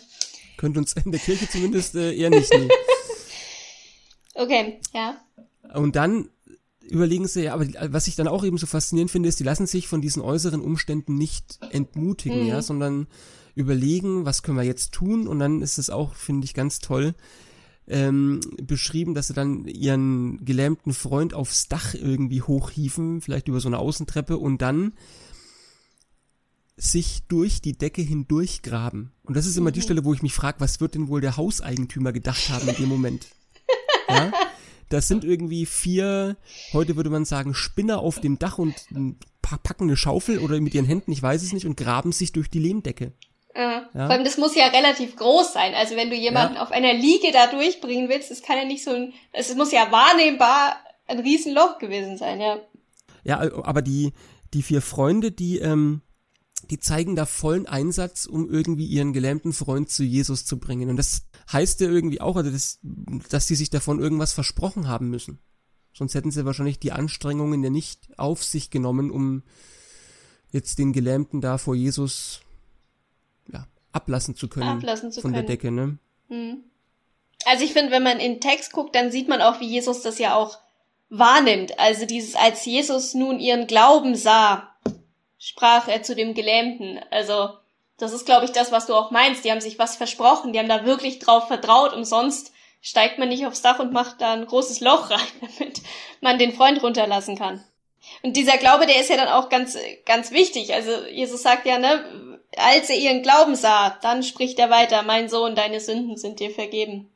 Könnte 0.63 0.79
uns 0.79 0.93
in 0.93 1.11
der 1.11 1.19
Kirche 1.19 1.49
zumindest 1.49 1.93
äh, 1.95 2.15
eher 2.15 2.29
nicht. 2.29 2.49
Nee. 2.53 2.69
Okay, 4.35 4.79
ja. 4.95 5.21
Und 5.75 5.95
dann 5.95 6.27
überlegen 6.81 7.27
sie, 7.27 7.43
ja, 7.43 7.53
aber 7.53 7.67
was 7.93 8.07
ich 8.07 8.15
dann 8.15 8.27
auch 8.27 8.43
eben 8.43 8.57
so 8.57 8.65
faszinierend 8.65 9.11
finde, 9.11 9.29
ist, 9.29 9.39
die 9.39 9.43
lassen 9.43 9.67
sich 9.67 9.87
von 9.87 10.01
diesen 10.01 10.23
äußeren 10.23 10.59
Umständen 10.59 11.19
nicht 11.19 11.59
entmutigen, 11.69 12.41
mhm. 12.41 12.47
ja, 12.47 12.61
sondern 12.63 13.05
überlegen, 13.53 14.25
was 14.25 14.41
können 14.41 14.57
wir 14.57 14.63
jetzt 14.63 14.91
tun 14.91 15.27
und 15.27 15.37
dann 15.37 15.61
ist 15.61 15.77
es 15.77 15.91
auch, 15.91 16.15
finde 16.15 16.45
ich, 16.45 16.55
ganz 16.55 16.79
toll 16.79 17.13
ähm, 17.87 18.39
beschrieben, 18.63 19.13
dass 19.13 19.27
sie 19.27 19.35
dann 19.35 19.65
ihren 19.65 20.43
gelähmten 20.43 20.93
Freund 20.93 21.35
aufs 21.35 21.67
Dach 21.67 21.93
irgendwie 21.93 22.41
hochhieven, 22.41 23.21
vielleicht 23.21 23.47
über 23.49 23.59
so 23.59 23.69
eine 23.69 23.77
Außentreppe 23.77 24.37
und 24.37 24.63
dann 24.63 24.93
sich 26.75 27.21
durch 27.27 27.61
die 27.61 27.77
Decke 27.77 28.01
hindurch 28.01 28.61
graben. 28.61 29.13
Und 29.23 29.37
das 29.37 29.45
ist 29.45 29.57
immer 29.57 29.69
mhm. 29.69 29.75
die 29.75 29.81
Stelle, 29.81 30.05
wo 30.05 30.13
ich 30.13 30.21
mich 30.21 30.33
frage, 30.33 30.59
was 30.59 30.81
wird 30.81 30.95
denn 30.95 31.07
wohl 31.07 31.21
der 31.21 31.37
Hauseigentümer 31.37 32.11
gedacht 32.11 32.49
haben 32.49 32.67
in 32.67 32.75
dem 32.75 32.89
Moment? 32.89 33.27
Ja? 34.09 34.31
Das 34.89 35.07
sind 35.07 35.23
irgendwie 35.23 35.65
vier, 35.65 36.35
heute 36.73 36.97
würde 36.97 37.09
man 37.09 37.23
sagen, 37.25 37.55
Spinner 37.55 37.99
auf 37.99 38.19
dem 38.19 38.37
Dach 38.37 38.59
und 38.59 38.75
packen 39.41 39.85
eine 39.85 39.97
Schaufel 39.97 40.39
oder 40.39 40.59
mit 40.59 40.75
ihren 40.75 40.85
Händen, 40.85 41.11
ich 41.13 41.23
weiß 41.23 41.41
es 41.41 41.53
nicht, 41.53 41.65
und 41.65 41.77
graben 41.77 42.11
sich 42.11 42.33
durch 42.33 42.49
die 42.49 42.59
Lehmdecke. 42.59 43.13
Ja. 43.93 44.07
Vor 44.07 44.15
allem, 44.15 44.23
das 44.23 44.37
muss 44.37 44.55
ja 44.55 44.67
relativ 44.67 45.15
groß 45.15 45.53
sein. 45.53 45.75
Also 45.75 45.95
wenn 45.95 46.09
du 46.09 46.15
jemanden 46.15 46.55
ja. 46.55 46.63
auf 46.63 46.71
einer 46.71 46.93
Liege 46.93 47.31
da 47.31 47.47
durchbringen 47.47 48.09
willst, 48.09 48.31
das 48.31 48.41
kann 48.41 48.57
ja 48.57 48.65
nicht 48.65 48.83
so 48.83 48.91
ein, 48.91 49.13
es 49.31 49.53
muss 49.55 49.71
ja 49.71 49.91
wahrnehmbar 49.91 50.77
ein 51.07 51.19
Riesenloch 51.19 51.77
gewesen 51.77 52.17
sein, 52.17 52.41
ja. 52.41 52.59
Ja, 53.23 53.39
aber 53.63 53.81
die, 53.81 54.13
die 54.53 54.63
vier 54.63 54.81
Freunde, 54.81 55.31
die, 55.31 55.59
ähm, 55.59 56.01
die 56.69 56.79
zeigen 56.79 57.15
da 57.15 57.25
vollen 57.25 57.65
Einsatz, 57.65 58.25
um 58.25 58.49
irgendwie 58.49 58.85
ihren 58.85 59.13
gelähmten 59.13 59.53
Freund 59.53 59.89
zu 59.89 60.03
Jesus 60.03 60.45
zu 60.45 60.59
bringen. 60.59 60.89
Und 60.89 60.97
das 60.97 61.23
heißt 61.51 61.81
ja 61.81 61.89
irgendwie 61.89 62.21
auch, 62.21 62.35
also 62.35 62.49
das, 62.49 62.79
dass 63.29 63.47
sie 63.47 63.55
sich 63.55 63.69
davon 63.69 63.99
irgendwas 63.99 64.33
versprochen 64.33 64.87
haben 64.87 65.09
müssen. 65.09 65.39
Sonst 65.93 66.15
hätten 66.15 66.31
sie 66.31 66.45
wahrscheinlich 66.45 66.79
die 66.79 66.91
Anstrengungen 66.91 67.63
ja 67.63 67.69
nicht 67.69 68.17
auf 68.17 68.43
sich 68.43 68.69
genommen, 68.69 69.11
um 69.11 69.43
jetzt 70.51 70.79
den 70.79 70.93
Gelähmten 70.93 71.41
da 71.41 71.57
vor 71.57 71.75
Jesus 71.75 72.41
ja, 73.51 73.67
ablassen 73.91 74.35
zu 74.35 74.47
können 74.47 74.69
ablassen 74.69 75.11
zu 75.11 75.21
von 75.21 75.31
können. 75.31 75.45
der 75.45 75.55
Decke, 75.55 75.71
ne? 75.71 75.97
Hm. 76.29 76.63
Also 77.45 77.65
ich 77.65 77.73
finde, 77.73 77.91
wenn 77.91 78.03
man 78.03 78.19
in 78.19 78.33
den 78.33 78.41
Text 78.41 78.71
guckt, 78.71 78.95
dann 78.95 79.11
sieht 79.11 79.27
man 79.27 79.41
auch, 79.41 79.59
wie 79.59 79.67
Jesus 79.67 80.01
das 80.01 80.17
ja 80.17 80.35
auch 80.35 80.57
wahrnimmt. 81.09 81.77
Also 81.77 82.05
dieses, 82.05 82.35
als 82.35 82.65
Jesus 82.65 83.13
nun 83.13 83.39
ihren 83.39 83.67
Glauben 83.67 84.15
sah, 84.15 84.72
sprach 85.43 85.89
er 85.89 86.03
zu 86.03 86.15
dem 86.15 86.33
Gelähmten. 86.33 86.99
Also 87.11 87.49
das 87.97 88.13
ist, 88.13 88.25
glaube 88.25 88.45
ich, 88.45 88.51
das, 88.51 88.71
was 88.71 88.85
du 88.85 88.95
auch 88.95 89.11
meinst. 89.11 89.43
Die 89.43 89.51
haben 89.51 89.59
sich 89.59 89.77
was 89.77 89.97
versprochen, 89.97 90.53
die 90.53 90.59
haben 90.59 90.69
da 90.69 90.85
wirklich 90.85 91.19
drauf 91.19 91.47
vertraut. 91.47 91.93
Umsonst 91.93 92.53
steigt 92.81 93.19
man 93.19 93.27
nicht 93.27 93.45
aufs 93.45 93.61
Dach 93.61 93.79
und 93.79 93.91
macht 93.91 94.21
da 94.21 94.33
ein 94.33 94.45
großes 94.45 94.79
Loch 94.79 95.09
rein, 95.09 95.19
damit 95.59 95.81
man 96.21 96.39
den 96.39 96.53
Freund 96.53 96.81
runterlassen 96.81 97.37
kann. 97.37 97.61
Und 98.21 98.37
dieser 98.37 98.57
Glaube, 98.57 98.85
der 98.85 98.99
ist 98.99 99.09
ja 99.09 99.17
dann 99.17 99.29
auch 99.29 99.49
ganz, 99.49 99.77
ganz 100.05 100.31
wichtig. 100.31 100.73
Also 100.73 100.91
Jesus 101.09 101.41
sagt 101.43 101.65
ja, 101.65 101.77
ne, 101.77 102.39
als 102.55 102.89
er 102.89 102.97
ihren 102.97 103.21
Glauben 103.21 103.55
sah, 103.55 103.97
dann 104.01 104.23
spricht 104.23 104.59
er 104.59 104.69
weiter, 104.69 105.03
mein 105.03 105.29
Sohn, 105.29 105.55
deine 105.55 105.79
Sünden 105.79 106.17
sind 106.17 106.39
dir 106.39 106.51
vergeben. 106.51 107.09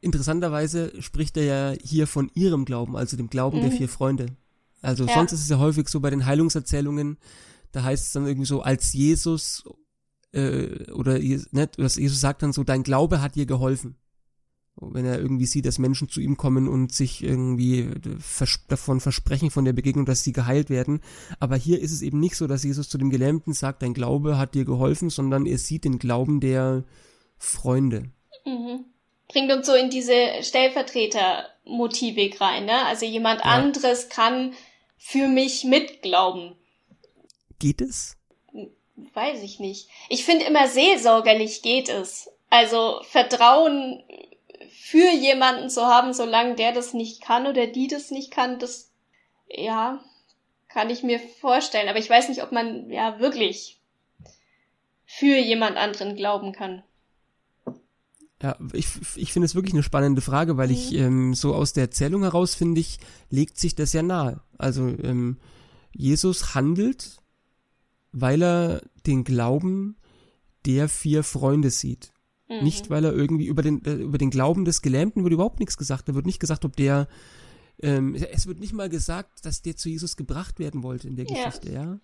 Interessanterweise 0.00 1.00
spricht 1.00 1.36
er 1.36 1.44
ja 1.44 1.74
hier 1.82 2.06
von 2.06 2.30
ihrem 2.34 2.64
Glauben, 2.66 2.96
also 2.96 3.16
dem 3.16 3.30
Glauben 3.30 3.58
mhm. 3.58 3.62
der 3.62 3.72
vier 3.72 3.88
Freunde. 3.88 4.26
Also 4.84 5.06
ja. 5.06 5.14
sonst 5.14 5.32
ist 5.32 5.42
es 5.42 5.48
ja 5.48 5.58
häufig 5.58 5.88
so 5.88 6.00
bei 6.00 6.10
den 6.10 6.26
Heilungserzählungen, 6.26 7.18
da 7.72 7.82
heißt 7.82 8.06
es 8.06 8.12
dann 8.12 8.26
irgendwie 8.26 8.46
so, 8.46 8.62
als 8.62 8.92
Jesus 8.92 9.64
äh, 10.32 10.90
oder 10.92 11.18
ne, 11.18 11.68
dass 11.76 11.96
Jesus 11.96 12.20
sagt 12.20 12.42
dann 12.42 12.52
so, 12.52 12.64
dein 12.64 12.82
Glaube 12.82 13.20
hat 13.20 13.34
dir 13.34 13.46
geholfen. 13.46 13.96
Wenn 14.76 15.04
er 15.04 15.20
irgendwie 15.20 15.46
sieht, 15.46 15.66
dass 15.66 15.78
Menschen 15.78 16.08
zu 16.08 16.20
ihm 16.20 16.36
kommen 16.36 16.66
und 16.66 16.92
sich 16.92 17.22
irgendwie 17.22 17.90
vers 18.18 18.58
davon 18.66 18.98
versprechen 18.98 19.50
von 19.50 19.64
der 19.64 19.72
Begegnung, 19.72 20.04
dass 20.04 20.24
sie 20.24 20.32
geheilt 20.32 20.68
werden. 20.68 21.00
Aber 21.38 21.54
hier 21.54 21.80
ist 21.80 21.92
es 21.92 22.02
eben 22.02 22.18
nicht 22.18 22.34
so, 22.34 22.48
dass 22.48 22.64
Jesus 22.64 22.88
zu 22.88 22.98
dem 22.98 23.10
Gelähmten 23.10 23.52
sagt, 23.52 23.82
dein 23.82 23.94
Glaube 23.94 24.36
hat 24.36 24.54
dir 24.54 24.64
geholfen, 24.64 25.10
sondern 25.10 25.46
er 25.46 25.58
sieht 25.58 25.84
den 25.84 26.00
Glauben 26.00 26.40
der 26.40 26.82
Freunde. 27.38 28.10
Mhm. 28.44 28.84
Bringt 29.28 29.52
uns 29.52 29.66
so 29.66 29.74
in 29.74 29.90
diese 29.90 30.42
Stellvertreter-Motivik 30.42 32.40
rein, 32.40 32.66
ne? 32.66 32.84
Also 32.86 33.06
jemand 33.06 33.40
ja. 33.40 33.46
anderes 33.46 34.08
kann 34.08 34.54
für 34.96 35.28
mich 35.28 35.64
mitglauben. 35.64 36.56
Geht 37.58 37.80
es? 37.80 38.16
Weiß 38.96 39.42
ich 39.42 39.58
nicht. 39.58 39.88
Ich 40.08 40.24
finde 40.24 40.44
immer 40.44 40.68
seelsorgerlich 40.68 41.62
geht 41.62 41.88
es. 41.88 42.30
Also 42.50 43.00
Vertrauen 43.08 44.04
für 44.70 45.10
jemanden 45.10 45.70
zu 45.70 45.86
haben, 45.86 46.12
solange 46.12 46.54
der 46.54 46.72
das 46.72 46.94
nicht 46.94 47.20
kann 47.20 47.46
oder 47.46 47.66
die 47.66 47.88
das 47.88 48.10
nicht 48.10 48.30
kann, 48.30 48.58
das, 48.58 48.92
ja, 49.48 50.02
kann 50.68 50.90
ich 50.90 51.02
mir 51.02 51.18
vorstellen. 51.18 51.88
Aber 51.88 51.98
ich 51.98 52.10
weiß 52.10 52.28
nicht, 52.28 52.42
ob 52.42 52.52
man 52.52 52.90
ja 52.90 53.18
wirklich 53.18 53.80
für 55.04 55.36
jemand 55.36 55.76
anderen 55.76 56.16
glauben 56.16 56.52
kann. 56.52 56.82
Ja, 58.44 58.58
ich, 58.74 58.88
ich 59.16 59.32
finde 59.32 59.46
es 59.46 59.54
wirklich 59.54 59.72
eine 59.72 59.82
spannende 59.82 60.20
Frage, 60.20 60.58
weil 60.58 60.68
mhm. 60.68 60.74
ich 60.74 60.92
ähm, 60.92 61.32
so 61.32 61.54
aus 61.54 61.72
der 61.72 61.84
Erzählung 61.84 62.24
heraus 62.24 62.54
finde 62.54 62.78
ich, 62.78 62.98
legt 63.30 63.56
sich 63.56 63.74
das 63.74 63.94
ja 63.94 64.02
nahe. 64.02 64.42
Also 64.58 64.86
ähm, 64.86 65.38
Jesus 65.94 66.54
handelt, 66.54 67.22
weil 68.12 68.42
er 68.42 68.82
den 69.06 69.24
Glauben 69.24 69.96
der 70.66 70.90
vier 70.90 71.24
Freunde 71.24 71.70
sieht. 71.70 72.12
Mhm. 72.50 72.64
Nicht, 72.64 72.90
weil 72.90 73.06
er 73.06 73.14
irgendwie 73.14 73.46
über 73.46 73.62
den, 73.62 73.82
äh, 73.86 73.94
über 73.94 74.18
den 74.18 74.28
Glauben 74.28 74.66
des 74.66 74.82
Gelähmten 74.82 75.22
wird 75.22 75.32
überhaupt 75.32 75.58
nichts 75.58 75.78
gesagt. 75.78 76.10
Da 76.10 76.14
wird 76.14 76.26
nicht 76.26 76.38
gesagt, 76.38 76.66
ob 76.66 76.76
der, 76.76 77.08
ähm, 77.80 78.14
es 78.14 78.46
wird 78.46 78.60
nicht 78.60 78.74
mal 78.74 78.90
gesagt, 78.90 79.46
dass 79.46 79.62
der 79.62 79.76
zu 79.76 79.88
Jesus 79.88 80.18
gebracht 80.18 80.58
werden 80.58 80.82
wollte 80.82 81.08
in 81.08 81.16
der 81.16 81.24
Geschichte, 81.24 81.72
ja. 81.72 81.98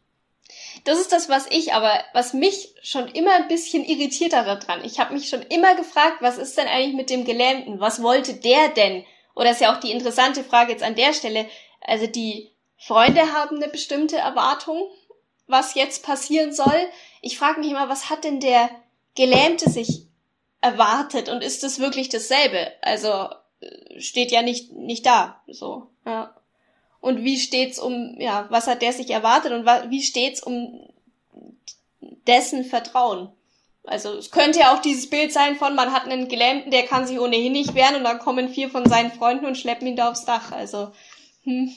Das 0.85 0.99
ist 0.99 1.13
das, 1.13 1.29
was 1.29 1.47
ich 1.51 1.75
aber, 1.75 1.93
was 2.13 2.33
mich 2.33 2.75
schon 2.83 3.09
immer 3.09 3.35
ein 3.35 3.49
bisschen 3.49 3.85
irritiert 3.85 4.33
daran. 4.33 4.85
Ich 4.85 4.99
habe 4.99 5.15
mich 5.15 5.29
schon 5.29 5.43
immer 5.43 5.75
gefragt, 5.75 6.19
was 6.21 6.39
ist 6.39 6.57
denn 6.57 6.67
eigentlich 6.67 6.95
mit 6.95 7.11
dem 7.11 7.25
Gelähmten? 7.25 7.81
Was 7.81 8.03
wollte 8.03 8.35
der 8.35 8.69
denn? 8.69 9.05
Oder 9.35 9.53
ist 9.53 9.61
ja 9.61 9.75
auch 9.75 9.81
die 9.81 9.93
interessante 9.93 10.45
Frage 10.45 10.73
jetzt 10.73 10.83
an 10.83 10.95
der 10.95 11.13
Stelle. 11.13 11.47
Also 11.81 12.07
die 12.07 12.51
Freunde 12.77 13.33
haben 13.33 13.57
eine 13.57 13.69
bestimmte 13.69 14.17
Erwartung, 14.17 14.91
was 15.47 15.75
jetzt 15.75 16.05
passieren 16.05 16.53
soll. 16.53 16.89
Ich 17.21 17.39
frage 17.39 17.61
mich 17.61 17.71
immer, 17.71 17.89
was 17.89 18.11
hat 18.11 18.25
denn 18.25 18.41
der 18.41 18.71
Gelähmte 19.15 19.69
sich 19.69 20.07
erwartet 20.61 21.29
und 21.29 21.43
ist 21.43 21.65
es 21.65 21.79
wirklich 21.79 22.09
dasselbe? 22.09 22.73
Also 22.83 23.29
äh, 23.61 24.01
steht 24.01 24.31
ja 24.31 24.43
nicht 24.43 24.73
nicht 24.73 25.05
da, 25.05 25.43
so. 25.47 25.89
Ja. 26.07 26.35
Und 27.01 27.25
wie 27.25 27.39
steht's 27.39 27.79
um 27.79 28.17
ja, 28.19 28.47
was 28.51 28.67
hat 28.67 28.83
der 28.83 28.93
sich 28.93 29.11
erwartet 29.11 29.53
und 29.53 29.65
wie 29.91 30.03
steht's 30.03 30.43
um 30.43 30.89
dessen 32.27 32.65
Vertrauen? 32.65 33.31
Also 33.85 34.11
es 34.11 34.31
könnte 34.31 34.61
ja 34.61 34.75
auch 34.75 34.83
dieses 34.83 35.09
Bild 35.09 35.33
sein 35.33 35.57
von, 35.57 35.75
man 35.75 35.93
hat 35.93 36.05
einen 36.05 36.29
Gelähmten, 36.29 36.71
der 36.71 36.83
kann 36.83 37.07
sich 37.07 37.19
ohnehin 37.19 37.53
nicht 37.53 37.75
wehren 37.75 37.97
und 37.97 38.05
dann 38.05 38.19
kommen 38.19 38.51
vier 38.51 38.69
von 38.69 38.87
seinen 38.87 39.11
Freunden 39.11 39.47
und 39.47 39.57
schleppen 39.57 39.87
ihn 39.87 39.97
da 39.97 40.11
aufs 40.11 40.27
Dach. 40.27 40.53
Also 40.53 40.93
hm. 41.45 41.71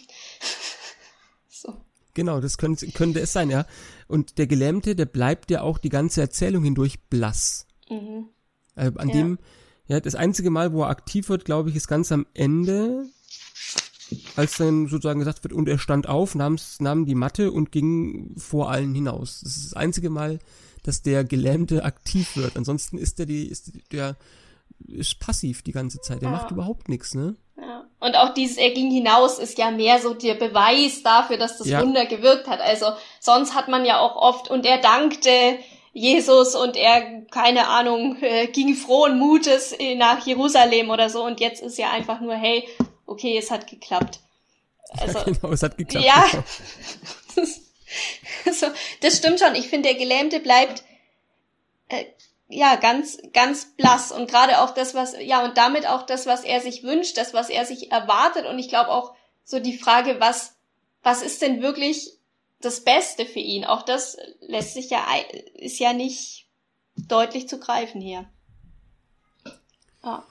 so. 1.49 1.73
Genau, 2.13 2.41
das 2.41 2.57
könnte, 2.57 2.87
könnte 2.91 3.21
es 3.21 3.31
sein, 3.31 3.49
ja. 3.49 3.65
Und 4.07 4.37
der 4.37 4.47
Gelähmte, 4.47 4.95
der 4.95 5.05
bleibt 5.05 5.49
ja 5.49 5.61
auch 5.61 5.77
die 5.77 5.89
ganze 5.89 6.21
Erzählung 6.21 6.63
hindurch 6.63 7.01
blass. 7.09 7.65
Mhm. 7.89 8.29
Äh, 8.75 8.91
an 8.95 9.09
ja. 9.09 9.15
dem, 9.15 9.39
ja, 9.87 9.99
das 9.99 10.15
einzige 10.15 10.49
Mal, 10.49 10.73
wo 10.73 10.83
er 10.83 10.89
aktiv 10.89 11.29
wird, 11.29 11.45
glaube 11.45 11.69
ich, 11.69 11.75
ist 11.75 11.87
ganz 11.87 12.11
am 12.11 12.25
Ende, 12.33 13.05
als 14.36 14.58
dann 14.58 14.88
sozusagen 14.88 15.20
gesagt 15.20 15.43
wird, 15.43 15.53
und 15.53 15.67
er 15.67 15.77
stand 15.77 16.08
auf, 16.08 16.36
nahm, 16.36 16.58
nahm 16.79 17.05
die 17.05 17.15
Matte 17.15 17.51
und 17.51 17.72
ging 17.72 18.36
vor 18.38 18.70
allen 18.70 18.93
hinaus. 18.93 19.41
Das 19.43 19.58
ist 19.58 19.65
das 19.67 19.74
einzige 19.74 20.10
Mal, 20.10 20.39
dass 20.84 21.01
der 21.01 21.24
Gelähmte 21.24 21.84
aktiv 21.84 22.36
wird. 22.36 22.58
Ansonsten 22.58 22.98
ist 22.98 23.20
der 23.20 23.25
die, 23.25 23.48
ist 23.48 23.72
der 23.91 24.17
ist 24.88 25.20
passiv 25.20 25.62
die 25.62 25.72
ganze 25.72 26.01
Zeit. 26.01 26.22
Der 26.22 26.29
ja. 26.29 26.36
macht 26.36 26.51
überhaupt 26.51 26.89
nichts, 26.89 27.13
ne? 27.15 27.36
Ja. 27.58 27.86
Und 28.00 28.17
auch 28.17 28.34
dieses 28.34 28.58
Er 28.58 28.72
ging 28.72 28.91
hinaus 28.91 29.39
ist 29.39 29.58
ja 29.58 29.72
mehr 29.72 30.00
so 30.00 30.13
der 30.13 30.34
Beweis 30.34 31.03
dafür, 31.03 31.38
dass 31.38 31.58
das 31.58 31.67
ja. 31.67 31.82
Wunder 31.82 32.05
gewirkt 32.05 32.48
hat. 32.48 32.60
Also 32.60 32.88
sonst 33.20 33.55
hat 33.55 33.70
man 33.70 33.86
ja 33.86 34.00
auch 34.00 34.15
oft, 34.15 34.50
und 34.50 34.65
er 34.65 34.79
dankte 34.79 35.29
Jesus 35.93 36.55
und 36.55 36.75
er, 36.75 37.22
keine 37.32 37.67
Ahnung, 37.67 38.17
äh, 38.22 38.48
ging 38.48 38.75
frohen 38.75 39.20
Mutes 39.20 39.75
nach 39.98 40.25
Jerusalem 40.25 40.89
oder 40.89 41.10
so 41.10 41.24
und 41.24 41.39
jetzt 41.39 41.62
ist 41.62 41.77
ja 41.77 41.91
einfach 41.91 42.20
nur, 42.20 42.34
hey, 42.34 42.67
okay, 43.13 43.38
es 43.38 43.51
hat 43.51 43.67
geklappt. 43.67 44.20
Also, 44.89 45.20
ja, 45.20 45.24
genau, 45.25 45.51
es 45.51 45.63
hat 45.63 45.77
geklappt. 45.77 46.05
Ja, 46.05 46.25
also, 48.46 48.67
das 49.01 49.17
stimmt 49.17 49.39
schon. 49.39 49.55
Ich 49.55 49.70
finde, 49.70 49.89
der 49.89 49.98
Gelähmte 49.98 50.39
bleibt 50.39 50.84
äh, 51.89 52.05
ja 52.50 52.75
ganz 52.75 53.17
ganz 53.32 53.74
blass 53.77 54.12
und 54.12 54.29
gerade 54.29 54.62
auch 54.62 54.74
das 54.74 54.93
was 54.93 55.15
ja 55.20 55.43
und 55.43 55.58
damit 55.58 55.88
auch 55.88 56.05
das 56.05 56.27
was 56.27 56.43
er 56.43 56.62
sich 56.62 56.84
wünscht, 56.84 57.17
das 57.17 57.34
was 57.34 57.50
er 57.50 57.65
sich 57.65 57.91
erwartet 57.91 58.46
und 58.46 58.60
ich 58.60 58.70
glaube 58.70 58.89
auch 58.89 59.15
so 59.43 59.60
die 59.60 59.77
Frage, 59.77 60.20
was 60.20 60.55
was 61.01 61.22
ist 61.22 61.41
denn 61.41 61.62
wirklich 61.62 62.12
das 62.62 62.84
Beste 62.84 63.25
für 63.25 63.39
ihn. 63.39 63.65
Auch 63.65 63.84
das 63.84 64.17
lässt 64.41 64.74
sich 64.74 64.89
ja, 64.89 65.05
ist 65.55 65.79
ja 65.79 65.93
nicht 65.93 66.48
deutlich 66.96 67.48
zu 67.48 67.60
greifen 67.60 68.01
hier. 68.01 68.25
Ja. 70.03 70.25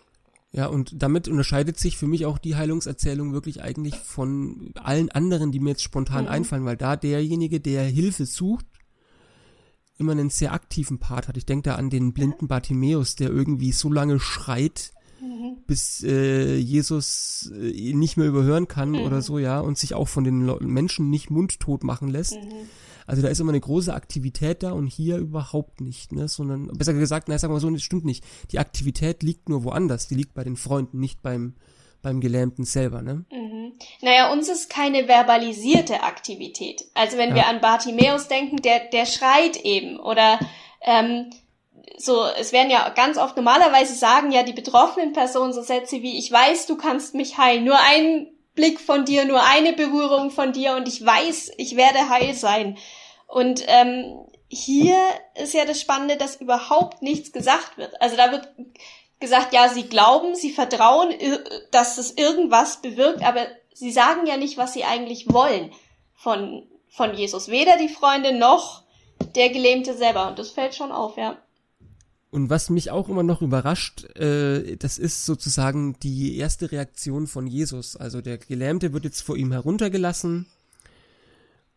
Ja, 0.55 0.67
und 0.67 1.03
damit 1.03 1.29
unterscheidet 1.29 1.79
sich 1.79 1.97
für 1.97 2.07
mich 2.07 2.27
auch 2.27 2.37
die 2.37 2.57
Heilungserzählung 2.57 3.33
wirklich 3.33 3.63
eigentlich 3.63 3.97
von 3.97 4.73
allen 4.75 5.11
anderen, 5.11 5.51
die 5.51 5.61
mir 5.61 5.71
jetzt 5.71 5.83
spontan 5.83 6.25
mhm. 6.25 6.31
einfallen, 6.31 6.65
weil 6.67 6.77
da 6.77 6.97
derjenige, 6.97 7.59
der 7.59 7.85
Hilfe 7.85 8.27
sucht, 8.27 8.67
immer 9.97 10.13
einen 10.13 10.29
sehr 10.29 10.53
aktiven 10.53 10.99
Part 10.99 11.29
hat. 11.29 11.39
Ich 11.39 11.47
denke 11.47 11.71
da 11.71 11.77
an 11.77 11.89
den 11.89 12.13
blinden 12.13 12.49
Bartimäus, 12.49 13.17
der 13.17 13.31
irgendwie 13.31 13.73
so 13.73 13.91
lange 13.91 14.21
schreit, 14.21 14.93
mhm. 15.23 15.57
bis 15.67 16.03
äh, 16.03 16.57
Jesus 16.57 17.51
äh, 17.55 17.71
ihn 17.71 17.99
nicht 17.99 18.19
mehr 18.19 18.27
überhören 18.27 18.69
kann 18.69 18.91
mhm. 18.91 19.01
oder 19.01 19.23
so, 19.23 19.39
ja, 19.39 19.59
und 19.61 19.79
sich 19.79 19.95
auch 19.95 20.09
von 20.09 20.25
den 20.25 20.45
Menschen 20.67 21.09
nicht 21.09 21.31
mundtot 21.31 21.83
machen 21.83 22.09
lässt. 22.09 22.37
Also 23.07 23.23
da 23.23 23.29
ist 23.29 23.41
immer 23.41 23.51
eine 23.51 23.61
große 23.61 23.93
Aktivität 23.93 24.63
da 24.63 24.73
und 24.73 24.87
hier 24.87 25.19
überhaupt 25.19 25.81
nicht, 25.81 26.13
ne, 26.13 26.29
sondern 26.29 26.69
besser 26.69 26.95
gesagt, 26.95 27.29
na, 27.29 27.39
sagen 27.39 27.55
wir 27.55 27.61
so, 27.61 27.71
das 27.71 27.83
stimmt 27.83 28.05
nicht. 28.05 28.25
Die 28.51 28.59
Aktivität 28.59 29.23
liegt 29.23 29.49
nur 29.49 29.65
woanders, 29.65 30.09
die 30.09 30.15
liegt 30.15 30.35
bei 30.35 30.45
den 30.45 30.57
Freunden, 30.57 30.99
nicht 31.01 31.23
beim 31.23 31.55
beim 32.03 32.21
Gelähmten 32.21 32.65
selber, 32.65 33.01
ne? 33.01 33.25
Mhm. 33.31 33.73
Naja, 34.03 34.33
uns 34.33 34.49
ist 34.49 34.69
keine 34.69 35.07
verbalisierte 35.07 36.03
Aktivität. 36.03 36.85
Also 36.95 37.17
wenn 37.17 37.31
ja. 37.31 37.37
wir 37.37 37.47
an 37.47 37.61
Bartimäus 37.61 38.27
denken, 38.29 38.57
der, 38.57 38.89
der 38.93 39.07
schreit 39.07 39.57
eben 39.65 39.99
oder 40.01 40.41
ähm, 40.81 41.31
so, 41.97 42.25
es 42.39 42.53
werden 42.53 42.71
ja 42.71 42.89
ganz 42.91 43.19
oft 43.19 43.37
normalerweise 43.37 43.95
sagen 43.95 44.33
ja 44.33 44.43
die 44.43 44.53
betroffenen 44.53 45.13
Personen 45.13 45.53
so 45.53 45.63
Sätze 45.63 46.03
wie, 46.03 46.19
ich 46.19 46.31
weiß, 46.31 46.67
du 46.67 46.77
kannst 46.77 47.15
mich 47.15 47.39
heilen. 47.39 47.65
Nur 47.65 47.79
ein 47.79 48.27
Blick 48.55 48.81
von 48.81 49.05
dir, 49.05 49.25
nur 49.25 49.43
eine 49.43 49.73
Berührung 49.73 50.31
von 50.31 50.53
dir 50.53 50.77
und 50.77 50.87
ich 50.89 51.05
weiß, 51.05 51.53
ich 51.57 51.77
werde 51.77 52.09
heil 52.09 52.35
sein. 52.35 52.79
Und 53.27 53.65
ähm, 53.67 54.27
hier 54.49 54.99
ist 55.35 55.55
ja 55.55 55.65
das 55.65 55.81
Spannende, 55.81 56.17
dass 56.17 56.37
überhaupt 56.37 57.01
nichts 57.01 57.33
gesagt 57.33 57.79
wird. 57.79 58.01
Also 58.03 58.17
da 58.17 58.31
wird 58.31 58.49
gesagt, 59.21 59.55
ja, 59.55 59.69
sie 59.69 59.85
glauben, 59.85 60.35
sie 60.35 60.51
vertrauen, 60.51 61.15
dass 61.71 61.97
es 61.97 62.11
irgendwas 62.13 62.83
bewirkt, 62.83 63.23
aber 63.25 63.47
sie 63.73 63.91
sagen 63.91 64.27
ja 64.27 64.37
nicht, 64.37 64.59
was 64.59 64.75
sie 64.75 64.85
eigentlich 64.85 65.33
wollen 65.33 65.73
von, 66.15 66.69
von 66.89 67.15
Jesus. 67.15 67.49
Weder 67.49 67.79
die 67.79 67.89
Freunde 67.89 68.35
noch 68.35 68.83
der 69.35 69.49
Gelähmte 69.49 69.95
selber. 69.95 70.29
Und 70.29 70.39
das 70.39 70.51
fällt 70.51 70.75
schon 70.75 70.93
auf, 70.93 71.17
ja. 71.17 71.39
Und 72.33 72.49
was 72.49 72.71
mich 72.71 72.91
auch 72.91 73.11
immer 73.11 73.23
noch 73.23 73.43
überrascht, 73.43 74.05
äh, 74.17 74.77
das 74.79 74.99
ist 74.99 75.27
sozusagen 75.27 75.99
die 76.03 76.39
erste 76.39 76.73
Reaktion 76.73 77.27
von 77.27 77.47
Jesus. 77.47 77.95
Also 77.95 78.23
der 78.23 78.39
Gelähmte 78.39 78.95
wird 78.95 79.05
jetzt 79.05 79.21
vor 79.21 79.37
ihm 79.37 79.53
heruntergelassen 79.53 80.47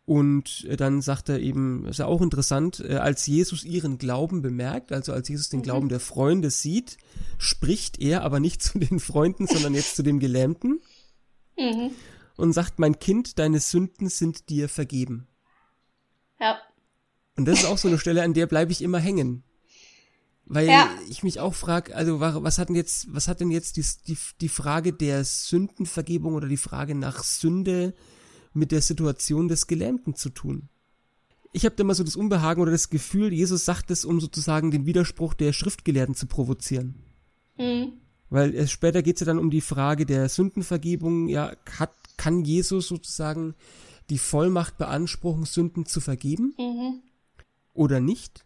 und 0.06 0.66
dann 0.80 1.02
sagt 1.02 1.28
er 1.28 1.40
eben, 1.40 1.86
ist 1.88 2.00
ja 2.00 2.06
auch 2.06 2.22
interessant, 2.22 2.80
äh, 2.80 2.96
als 2.96 3.28
Jesus 3.28 3.66
ihren 3.66 3.98
Glauben 3.98 4.42
bemerkt, 4.42 4.94
also 4.94 5.12
als 5.12 5.28
Jesus 5.28 5.50
den 5.50 5.60
mhm. 5.60 5.64
Glauben 5.64 5.90
der 5.90 6.00
Freunde 6.00 6.52
sieht, 6.52 6.98
spricht 7.38 8.00
er 8.00 8.24
aber 8.24 8.40
nicht 8.40 8.62
zu 8.64 8.80
den 8.80 9.02
Freunden, 9.02 9.48
sondern 9.48 9.74
jetzt 9.74 9.98
zu 9.98 10.04
dem 10.04 10.20
Gelähmten 10.20 10.80
mhm. 11.58 11.92
und 12.38 12.54
sagt, 12.54 12.80
mein 12.80 12.98
Kind, 13.00 13.40
deine 13.40 13.60
Sünden 13.60 14.08
sind 14.08 14.48
dir 14.48 14.70
vergeben. 14.70 15.28
Ja. 16.40 16.60
Und 17.36 17.44
das 17.44 17.60
ist 17.60 17.66
auch 17.66 17.78
so 17.78 17.90
eine 17.90 18.00
Stelle, 18.00 18.24
an 18.24 18.34
der 18.34 18.48
bleibe 18.48 18.72
ich 18.72 18.82
immer 18.82 19.00
hängen. 19.00 19.44
Weil 20.48 20.68
ja. 20.68 20.90
ich 21.10 21.24
mich 21.24 21.40
auch 21.40 21.56
frage, 21.56 21.96
also 21.96 22.20
was 22.20 22.60
hat 22.60 22.70
denn 22.70 22.76
jetzt, 22.76 23.08
was 23.14 23.28
hat 23.28 23.40
denn 23.40 23.50
jetzt 23.50 23.78
die, 23.78 23.86
die, 24.08 24.18
die 24.42 24.50
Frage 24.50 24.94
der 24.94 25.24
Sündenvergebung 25.24 26.36
oder 26.36 26.48
die 26.48 26.58
Frage 26.58 26.94
nach 26.94 27.24
Sünde 27.24 27.96
mit 28.54 28.72
der 28.72 28.82
Situation 28.82 29.48
des 29.48 29.66
Gelähmten 29.68 30.16
zu 30.16 30.30
tun? 30.30 30.70
ich 31.56 31.64
habe 31.64 31.74
da 31.76 31.84
immer 31.84 31.96
so 31.96 32.04
das 32.04 32.18
Unbehagen 32.18 32.62
oder 32.62 32.72
das 32.72 32.90
Gefühl, 32.90 33.32
Jesus 33.32 33.64
sagt 33.64 33.90
es, 33.90 34.04
um 34.04 34.20
sozusagen 34.20 34.72
den 34.72 34.86
Widerspruch 34.86 35.34
der 35.34 35.54
Schriftgelehrten 35.54 36.14
zu 36.14 36.28
provozieren. 36.28 36.96
Mhm. 37.58 37.94
Weil 38.30 38.68
später 38.68 39.02
geht 39.02 39.16
es 39.16 39.22
ja 39.22 39.26
dann 39.26 39.40
um 39.40 39.50
die 39.50 39.62
Frage 39.62 40.06
der 40.06 40.28
Sündenvergebung. 40.28 41.30
Ja, 41.30 41.56
hat, 41.80 41.94
kann 42.18 42.44
Jesus 42.44 42.90
sozusagen 42.90 43.56
die 44.10 44.18
Vollmacht 44.18 44.78
beanspruchen, 44.78 45.46
Sünden 45.46 45.86
zu 45.86 46.02
vergeben? 46.02 46.54
Mhm. 46.58 47.00
Oder 47.74 48.02
nicht? 48.02 48.46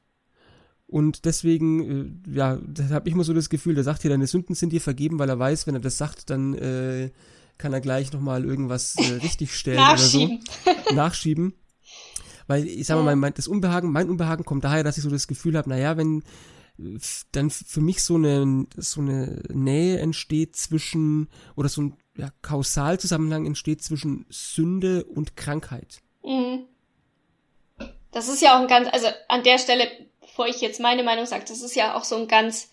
Und 0.89 1.25
deswegen, 1.25 2.23
äh, 2.27 2.35
ja, 2.35 2.57
da 2.65 2.89
habe 2.89 3.07
ich 3.07 3.13
immer 3.13 3.23
so 3.23 3.33
das 3.33 3.49
Gefühl, 3.49 3.75
der 3.75 3.83
sagt 3.83 4.01
hier, 4.01 4.09
deine 4.09 4.25
Sünden 4.25 4.55
sind 4.55 4.73
dir 4.73 4.81
vergeben, 4.81 5.19
weil 5.19 5.29
er 5.29 5.37
weiß, 5.37 5.67
wenn 5.67 5.75
er 5.75 5.81
das 5.81 5.97
sagt, 5.97 6.31
dann 6.31 6.55
äh, 6.55 7.11
kann 7.59 7.73
er 7.73 7.81
gleich 7.81 8.11
nochmal 8.11 8.43
irgendwas 8.43 8.95
äh, 8.95 9.13
richtig 9.21 9.53
stellen 9.55 9.77
Nachschieben. 9.77 10.39
oder 10.65 10.75
so. 10.87 10.93
Nachschieben. 10.95 11.53
Weil 12.47 12.65
ich 12.65 12.87
sag 12.87 13.03
mal, 13.03 13.15
mein, 13.15 13.35
das 13.35 13.47
Unbehagen, 13.47 13.91
mein 13.91 14.09
Unbehagen 14.09 14.45
kommt 14.45 14.63
daher, 14.63 14.83
dass 14.83 14.97
ich 14.97 15.03
so 15.03 15.11
das 15.11 15.27
Gefühl 15.27 15.55
habe, 15.55 15.69
naja, 15.69 15.95
wenn 15.97 16.23
dann 17.33 17.51
für 17.51 17.81
mich 17.81 18.03
so 18.03 18.15
eine, 18.15 18.65
so 18.77 19.01
eine 19.01 19.43
Nähe 19.49 19.99
entsteht 19.99 20.55
zwischen, 20.55 21.27
oder 21.55 21.69
so 21.69 21.81
ein 21.81 21.97
ja, 22.17 22.29
Kausalzusammenhang 22.41 23.45
entsteht 23.45 23.83
zwischen 23.83 24.25
Sünde 24.29 25.03
und 25.03 25.35
Krankheit. 25.35 25.99
Mhm. 26.23 26.65
Das 28.11 28.27
ist 28.27 28.41
ja 28.41 28.57
auch 28.57 28.61
ein 28.61 28.67
ganz, 28.67 28.87
also 28.91 29.07
an 29.27 29.43
der 29.43 29.59
Stelle, 29.59 29.87
bevor 30.39 30.55
ich 30.55 30.61
jetzt 30.61 30.79
meine 30.79 31.03
Meinung 31.03 31.25
sage, 31.25 31.43
das 31.49 31.61
ist 31.61 31.75
ja 31.75 31.97
auch 31.97 32.05
so 32.05 32.15
ein 32.15 32.29
ganz 32.29 32.71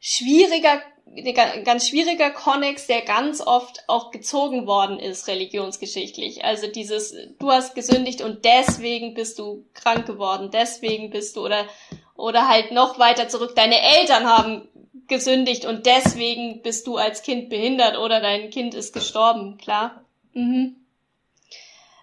schwieriger, 0.00 0.80
ein 1.14 1.64
ganz 1.64 1.86
schwieriger 1.86 2.30
Konnex, 2.30 2.86
der 2.86 3.02
ganz 3.02 3.42
oft 3.42 3.86
auch 3.88 4.10
gezogen 4.10 4.66
worden 4.66 4.98
ist, 4.98 5.28
religionsgeschichtlich. 5.28 6.46
Also 6.46 6.68
dieses, 6.68 7.14
du 7.38 7.50
hast 7.50 7.74
gesündigt 7.74 8.22
und 8.22 8.46
deswegen 8.46 9.12
bist 9.12 9.38
du 9.38 9.66
krank 9.74 10.06
geworden, 10.06 10.48
deswegen 10.50 11.10
bist 11.10 11.36
du, 11.36 11.44
oder, 11.44 11.66
oder 12.14 12.48
halt 12.48 12.72
noch 12.72 12.98
weiter 12.98 13.28
zurück, 13.28 13.52
deine 13.54 13.78
Eltern 13.98 14.24
haben 14.26 14.66
gesündigt 15.08 15.66
und 15.66 15.84
deswegen 15.84 16.62
bist 16.62 16.86
du 16.86 16.96
als 16.96 17.22
Kind 17.22 17.50
behindert 17.50 17.98
oder 17.98 18.22
dein 18.22 18.48
Kind 18.48 18.72
ist 18.72 18.94
gestorben, 18.94 19.58
klar. 19.58 20.06
Mhm. 20.32 20.76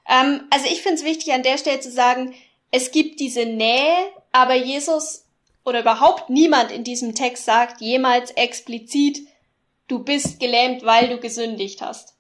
Ähm, 0.08 0.44
also 0.52 0.68
ich 0.68 0.84
finde 0.84 0.98
es 0.98 1.06
wichtig 1.06 1.34
an 1.34 1.42
der 1.42 1.58
Stelle 1.58 1.80
zu 1.80 1.90
sagen, 1.92 2.36
es 2.72 2.92
gibt 2.92 3.20
diese 3.20 3.46
Nähe, 3.46 4.12
aber 4.32 4.56
Jesus 4.56 5.26
oder 5.66 5.82
überhaupt 5.82 6.30
niemand 6.30 6.72
in 6.72 6.84
diesem 6.84 7.16
Text 7.16 7.46
sagt 7.46 7.82
jemals 7.82 8.32
explizit, 8.32 9.28
du 9.88 10.00
bist 10.00 10.40
gelähmt, 10.40 10.84
weil 10.84 11.10
du 11.10 11.20
gesündigt 11.20 11.82
hast. 11.82 12.16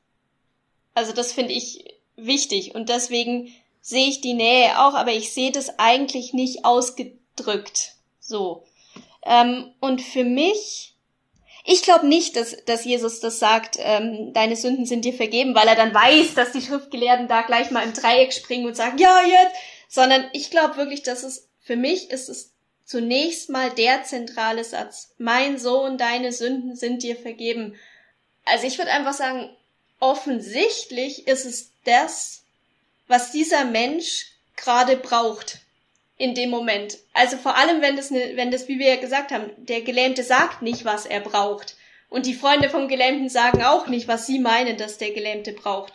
Also 0.93 1.13
das 1.13 1.31
finde 1.31 1.53
ich 1.53 1.85
wichtig 2.15 2.75
und 2.75 2.89
deswegen 2.89 3.53
sehe 3.81 4.09
ich 4.09 4.21
die 4.21 4.33
Nähe 4.33 4.79
auch, 4.79 4.93
aber 4.93 5.13
ich 5.13 5.31
sehe 5.31 5.51
das 5.51 5.79
eigentlich 5.79 6.33
nicht 6.33 6.65
ausgedrückt. 6.65 7.93
So. 8.19 8.63
Ähm, 9.25 9.71
und 9.79 10.01
für 10.01 10.23
mich, 10.23 10.95
ich 11.63 11.81
glaube 11.81 12.07
nicht, 12.07 12.35
dass, 12.35 12.57
dass 12.65 12.85
Jesus 12.85 13.19
das 13.19 13.39
sagt, 13.39 13.77
ähm, 13.79 14.33
deine 14.33 14.55
Sünden 14.55 14.85
sind 14.85 15.05
dir 15.05 15.13
vergeben, 15.13 15.55
weil 15.55 15.67
er 15.67 15.75
dann 15.75 15.93
weiß, 15.93 16.33
dass 16.35 16.51
die 16.51 16.61
Schriftgelehrten 16.61 17.27
da 17.27 17.43
gleich 17.43 17.71
mal 17.71 17.83
im 17.83 17.93
Dreieck 17.93 18.33
springen 18.33 18.65
und 18.65 18.75
sagen, 18.75 18.97
ja, 18.97 19.21
jetzt, 19.21 19.55
sondern 19.89 20.29
ich 20.31 20.51
glaube 20.51 20.77
wirklich, 20.77 21.03
dass 21.03 21.23
es, 21.23 21.49
für 21.61 21.75
mich 21.75 22.11
ist 22.11 22.29
es 22.29 22.53
zunächst 22.85 23.49
mal 23.49 23.71
der 23.71 24.03
zentrale 24.03 24.63
Satz. 24.63 25.13
Mein 25.17 25.57
Sohn, 25.57 25.97
deine 25.97 26.31
Sünden 26.31 26.75
sind 26.75 27.03
dir 27.03 27.15
vergeben. 27.15 27.75
Also 28.45 28.65
ich 28.65 28.77
würde 28.77 28.91
einfach 28.91 29.13
sagen, 29.13 29.49
offensichtlich 29.99 31.27
ist 31.27 31.45
es 31.45 31.71
das, 31.83 32.43
was 33.07 33.31
dieser 33.31 33.65
Mensch 33.65 34.31
gerade 34.55 34.95
braucht 34.95 35.59
in 36.17 36.35
dem 36.35 36.49
Moment. 36.49 36.97
Also 37.13 37.37
vor 37.37 37.57
allem, 37.57 37.81
wenn 37.81 37.95
das, 37.95 38.11
ne, 38.11 38.33
wenn 38.35 38.51
das, 38.51 38.67
wie 38.67 38.77
wir 38.77 38.89
ja 38.89 39.01
gesagt 39.01 39.31
haben, 39.31 39.49
der 39.57 39.81
Gelähmte 39.81 40.23
sagt 40.23 40.61
nicht, 40.61 40.85
was 40.85 41.05
er 41.05 41.19
braucht. 41.19 41.75
Und 42.09 42.25
die 42.25 42.33
Freunde 42.33 42.69
vom 42.69 42.87
Gelähmten 42.87 43.29
sagen 43.29 43.63
auch 43.63 43.87
nicht, 43.87 44.07
was 44.07 44.27
sie 44.27 44.39
meinen, 44.39 44.77
dass 44.77 44.97
der 44.97 45.11
Gelähmte 45.11 45.53
braucht. 45.53 45.93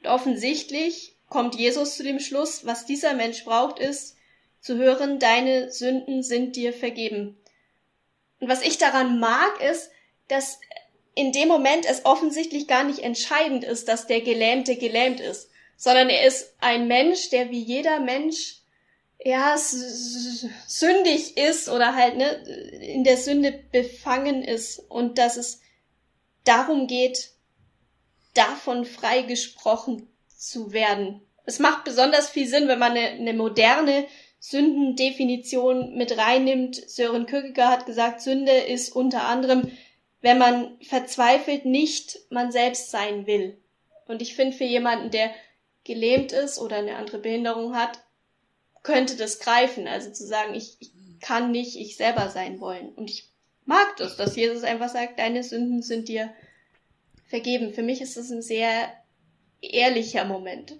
Und 0.00 0.08
offensichtlich 0.08 1.15
kommt 1.28 1.54
Jesus 1.54 1.96
zu 1.96 2.02
dem 2.02 2.20
Schluss, 2.20 2.64
was 2.64 2.86
dieser 2.86 3.14
Mensch 3.14 3.44
braucht, 3.44 3.78
ist 3.78 4.16
zu 4.60 4.76
hören, 4.76 5.18
deine 5.18 5.70
Sünden 5.70 6.22
sind 6.22 6.56
dir 6.56 6.72
vergeben. 6.72 7.38
Und 8.40 8.48
was 8.48 8.62
ich 8.62 8.78
daran 8.78 9.20
mag, 9.20 9.60
ist, 9.62 9.90
dass 10.28 10.60
in 11.14 11.32
dem 11.32 11.48
Moment 11.48 11.86
es 11.86 12.04
offensichtlich 12.04 12.66
gar 12.66 12.84
nicht 12.84 12.98
entscheidend 12.98 13.64
ist, 13.64 13.88
dass 13.88 14.06
der 14.06 14.20
Gelähmte 14.20 14.76
gelähmt 14.76 15.20
ist, 15.20 15.50
sondern 15.76 16.08
er 16.08 16.26
ist 16.26 16.54
ein 16.58 16.88
Mensch, 16.88 17.30
der 17.30 17.50
wie 17.50 17.60
jeder 17.60 18.00
Mensch 18.00 18.60
ja, 19.24 19.56
sündig 19.56 21.36
ist 21.36 21.68
oder 21.68 21.94
halt 21.94 22.16
ne, 22.16 22.30
in 22.80 23.02
der 23.02 23.16
Sünde 23.16 23.52
befangen 23.72 24.42
ist 24.42 24.78
und 24.78 25.18
dass 25.18 25.36
es 25.36 25.60
darum 26.44 26.86
geht, 26.86 27.30
davon 28.34 28.84
freigesprochen 28.84 30.08
zu 30.36 30.72
werden. 30.72 31.22
Es 31.44 31.58
macht 31.58 31.84
besonders 31.84 32.28
viel 32.28 32.46
Sinn, 32.46 32.68
wenn 32.68 32.78
man 32.78 32.92
eine, 32.92 33.08
eine 33.08 33.34
moderne 33.34 34.06
Sündendefinition 34.38 35.96
mit 35.96 36.16
reinnimmt. 36.16 36.76
Sören 36.88 37.26
Kierkegaard 37.26 37.80
hat 37.80 37.86
gesagt, 37.86 38.20
Sünde 38.20 38.52
ist 38.52 38.94
unter 38.94 39.26
anderem, 39.26 39.70
wenn 40.20 40.38
man 40.38 40.78
verzweifelt 40.82 41.64
nicht 41.64 42.18
man 42.30 42.52
selbst 42.52 42.90
sein 42.90 43.26
will. 43.26 43.56
Und 44.06 44.22
ich 44.22 44.34
finde 44.34 44.56
für 44.56 44.64
jemanden, 44.64 45.10
der 45.10 45.30
gelähmt 45.84 46.32
ist 46.32 46.58
oder 46.58 46.76
eine 46.76 46.96
andere 46.96 47.18
Behinderung 47.18 47.74
hat, 47.74 48.00
könnte 48.82 49.16
das 49.16 49.38
greifen. 49.38 49.88
Also 49.88 50.12
zu 50.12 50.26
sagen, 50.26 50.54
ich, 50.54 50.76
ich 50.80 50.90
kann 51.20 51.50
nicht 51.50 51.76
ich 51.76 51.96
selber 51.96 52.28
sein 52.28 52.60
wollen. 52.60 52.90
Und 52.90 53.10
ich 53.10 53.30
mag 53.64 53.96
das, 53.96 54.16
dass 54.16 54.36
Jesus 54.36 54.62
einfach 54.62 54.88
sagt, 54.88 55.18
deine 55.18 55.42
Sünden 55.42 55.82
sind 55.82 56.08
dir 56.08 56.32
vergeben. 57.28 57.72
Für 57.72 57.82
mich 57.82 58.00
ist 58.00 58.16
das 58.16 58.30
ein 58.30 58.42
sehr 58.42 58.92
ehrlicher 59.60 60.24
Moment. 60.24 60.78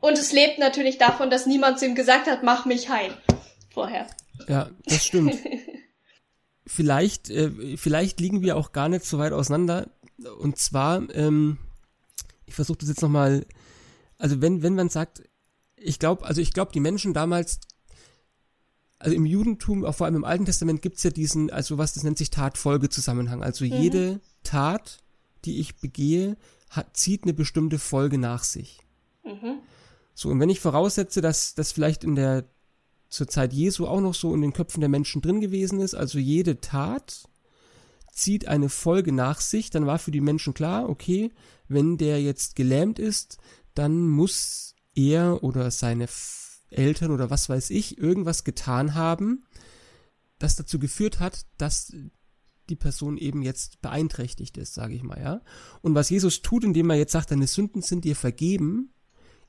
Und 0.00 0.18
es 0.18 0.32
lebt 0.32 0.58
natürlich 0.58 0.98
davon, 0.98 1.30
dass 1.30 1.46
niemand 1.46 1.78
zu 1.78 1.86
ihm 1.86 1.94
gesagt 1.94 2.26
hat, 2.26 2.42
mach 2.42 2.66
mich 2.66 2.88
heil. 2.88 3.16
Vorher. 3.70 4.06
Ja, 4.48 4.70
das 4.84 5.04
stimmt. 5.04 5.36
vielleicht, 6.66 7.30
äh, 7.30 7.76
vielleicht 7.76 8.20
liegen 8.20 8.42
wir 8.42 8.56
auch 8.56 8.72
gar 8.72 8.88
nicht 8.88 9.04
so 9.04 9.18
weit 9.18 9.32
auseinander. 9.32 9.88
Und 10.38 10.58
zwar, 10.58 11.02
ähm, 11.14 11.58
ich 12.46 12.54
versuche 12.54 12.78
das 12.78 12.88
jetzt 12.88 13.02
nochmal, 13.02 13.46
also 14.18 14.40
wenn, 14.40 14.62
wenn 14.62 14.74
man 14.74 14.88
sagt, 14.88 15.22
ich 15.76 15.98
glaube, 15.98 16.24
also 16.24 16.40
ich 16.40 16.52
glaube, 16.52 16.72
die 16.72 16.80
Menschen 16.80 17.14
damals, 17.14 17.60
also 18.98 19.14
im 19.14 19.26
Judentum, 19.26 19.84
auch 19.84 19.94
vor 19.94 20.06
allem 20.06 20.16
im 20.16 20.24
Alten 20.24 20.46
Testament, 20.46 20.82
gibt's 20.82 21.02
ja 21.02 21.10
diesen, 21.10 21.50
also 21.50 21.78
was, 21.78 21.94
das 21.94 22.02
nennt 22.02 22.18
sich 22.18 22.30
Tat-Folge-Zusammenhang. 22.30 23.42
Also 23.42 23.64
mhm. 23.64 23.72
jede 23.72 24.20
Tat, 24.42 24.98
die 25.44 25.60
ich 25.60 25.76
begehe, 25.76 26.36
hat, 26.70 26.96
zieht 26.96 27.24
eine 27.24 27.34
bestimmte 27.34 27.78
Folge 27.78 28.18
nach 28.18 28.44
sich. 28.44 28.80
Mhm. 29.24 29.60
So, 30.14 30.30
und 30.30 30.40
wenn 30.40 30.50
ich 30.50 30.60
voraussetze, 30.60 31.20
dass 31.20 31.54
das 31.54 31.72
vielleicht 31.72 32.04
in 32.04 32.14
der 32.14 32.44
zur 33.08 33.28
Zeit 33.28 33.52
Jesu 33.52 33.86
auch 33.86 34.00
noch 34.00 34.14
so 34.14 34.34
in 34.34 34.42
den 34.42 34.52
Köpfen 34.52 34.80
der 34.80 34.88
Menschen 34.88 35.22
drin 35.22 35.40
gewesen 35.40 35.80
ist, 35.80 35.94
also 35.94 36.18
jede 36.18 36.60
Tat 36.60 37.28
zieht 38.10 38.48
eine 38.48 38.68
Folge 38.68 39.12
nach 39.12 39.40
sich, 39.40 39.70
dann 39.70 39.86
war 39.86 39.98
für 39.98 40.10
die 40.10 40.20
Menschen 40.20 40.54
klar, 40.54 40.88
okay, 40.88 41.30
wenn 41.68 41.98
der 41.98 42.20
jetzt 42.22 42.56
gelähmt 42.56 42.98
ist, 42.98 43.38
dann 43.74 44.08
muss 44.08 44.74
er 44.94 45.44
oder 45.44 45.70
seine 45.70 46.08
Eltern 46.70 47.10
oder 47.10 47.30
was 47.30 47.48
weiß 47.48 47.70
ich 47.70 47.98
irgendwas 47.98 48.44
getan 48.44 48.94
haben, 48.94 49.44
das 50.38 50.56
dazu 50.56 50.78
geführt 50.78 51.20
hat, 51.20 51.46
dass 51.58 51.92
die 52.70 52.76
Person 52.76 53.16
eben 53.16 53.42
jetzt 53.42 53.80
beeinträchtigt 53.82 54.56
ist, 54.56 54.74
sage 54.74 54.94
ich 54.94 55.02
mal, 55.02 55.20
ja. 55.20 55.40
Und 55.82 55.94
was 55.94 56.10
Jesus 56.10 56.42
tut, 56.42 56.64
indem 56.64 56.90
er 56.90 56.96
jetzt 56.96 57.12
sagt, 57.12 57.30
deine 57.30 57.46
Sünden 57.46 57.82
sind 57.82 58.04
dir 58.04 58.16
vergeben, 58.16 58.92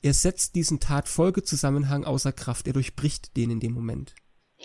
er 0.02 0.14
setzt 0.14 0.56
diesen 0.56 0.80
Tat-Folge-Zusammenhang 0.80 2.04
außer 2.04 2.32
Kraft, 2.32 2.68
er 2.68 2.74
durchbricht 2.74 3.36
den 3.36 3.50
in 3.50 3.60
dem 3.60 3.74
Moment. 3.74 4.16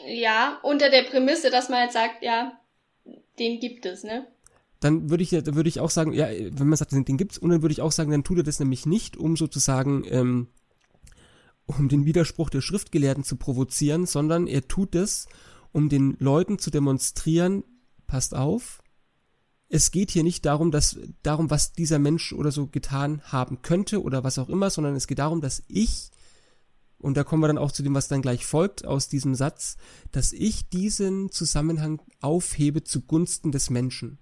Ja, 0.06 0.58
unter 0.62 0.90
der 0.90 1.04
Prämisse, 1.04 1.50
dass 1.50 1.68
man 1.68 1.82
jetzt 1.84 1.94
sagt, 1.94 2.22
ja, 2.22 2.52
den 3.38 3.60
gibt 3.60 3.86
es, 3.86 4.04
ne? 4.04 4.26
Dann 4.80 5.10
würde 5.10 5.22
ich, 5.22 5.32
würde 5.32 5.68
ich 5.68 5.80
auch 5.80 5.90
sagen, 5.90 6.12
ja, 6.12 6.28
wenn 6.28 6.68
man 6.68 6.76
sagt, 6.76 6.92
den, 6.92 7.04
den 7.04 7.16
gibt's, 7.16 7.38
und 7.38 7.50
dann 7.50 7.62
würde 7.62 7.72
ich 7.72 7.82
auch 7.82 7.92
sagen, 7.92 8.10
dann 8.10 8.24
tut 8.24 8.38
er 8.38 8.42
das 8.42 8.58
nämlich 8.58 8.84
nicht, 8.84 9.16
um 9.16 9.36
sozusagen, 9.36 10.04
ähm, 10.08 10.48
um 11.66 11.88
den 11.88 12.04
Widerspruch 12.04 12.50
der 12.50 12.60
Schriftgelehrten 12.60 13.22
zu 13.22 13.36
provozieren, 13.36 14.06
sondern 14.06 14.46
er 14.46 14.66
tut 14.66 14.94
es, 14.94 15.28
um 15.70 15.88
den 15.88 16.16
Leuten 16.18 16.58
zu 16.58 16.70
demonstrieren, 16.70 17.64
passt 18.12 18.34
auf, 18.34 18.82
es 19.70 19.90
geht 19.90 20.10
hier 20.10 20.22
nicht 20.22 20.44
darum, 20.44 20.70
dass, 20.70 20.98
darum, 21.22 21.48
was 21.48 21.72
dieser 21.72 21.98
Mensch 21.98 22.34
oder 22.34 22.52
so 22.52 22.66
getan 22.66 23.22
haben 23.24 23.62
könnte 23.62 24.02
oder 24.02 24.22
was 24.22 24.38
auch 24.38 24.50
immer, 24.50 24.68
sondern 24.68 24.94
es 24.94 25.06
geht 25.06 25.18
darum, 25.18 25.40
dass 25.40 25.62
ich, 25.66 26.10
und 26.98 27.16
da 27.16 27.24
kommen 27.24 27.42
wir 27.42 27.46
dann 27.46 27.56
auch 27.56 27.72
zu 27.72 27.82
dem, 27.82 27.94
was 27.94 28.08
dann 28.08 28.20
gleich 28.20 28.44
folgt 28.44 28.84
aus 28.84 29.08
diesem 29.08 29.34
Satz, 29.34 29.78
dass 30.10 30.34
ich 30.34 30.68
diesen 30.68 31.30
Zusammenhang 31.30 32.02
aufhebe 32.20 32.84
zugunsten 32.84 33.50
des 33.50 33.70
Menschen. 33.70 34.18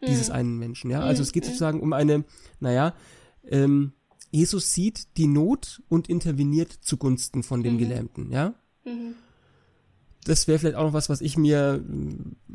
Mhm. 0.00 0.06
Dieses 0.06 0.30
einen 0.30 0.58
Menschen, 0.58 0.90
ja. 0.90 1.00
Also 1.00 1.22
es 1.22 1.32
geht 1.32 1.44
mhm. 1.44 1.48
sozusagen 1.48 1.80
um 1.82 1.92
eine, 1.92 2.24
naja, 2.58 2.94
ähm, 3.46 3.92
Jesus 4.30 4.72
sieht 4.72 5.18
die 5.18 5.26
Not 5.26 5.82
und 5.90 6.08
interveniert 6.08 6.72
zugunsten 6.72 7.42
von 7.42 7.62
dem 7.62 7.74
Mhm. 7.74 7.78
Gelähmten, 7.78 8.30
ja? 8.32 8.54
Mhm. 8.86 9.14
Das 10.24 10.48
wäre 10.48 10.58
vielleicht 10.58 10.76
auch 10.76 10.84
noch 10.86 10.94
was, 10.94 11.10
was 11.10 11.20
ich 11.20 11.36
mir, 11.36 11.84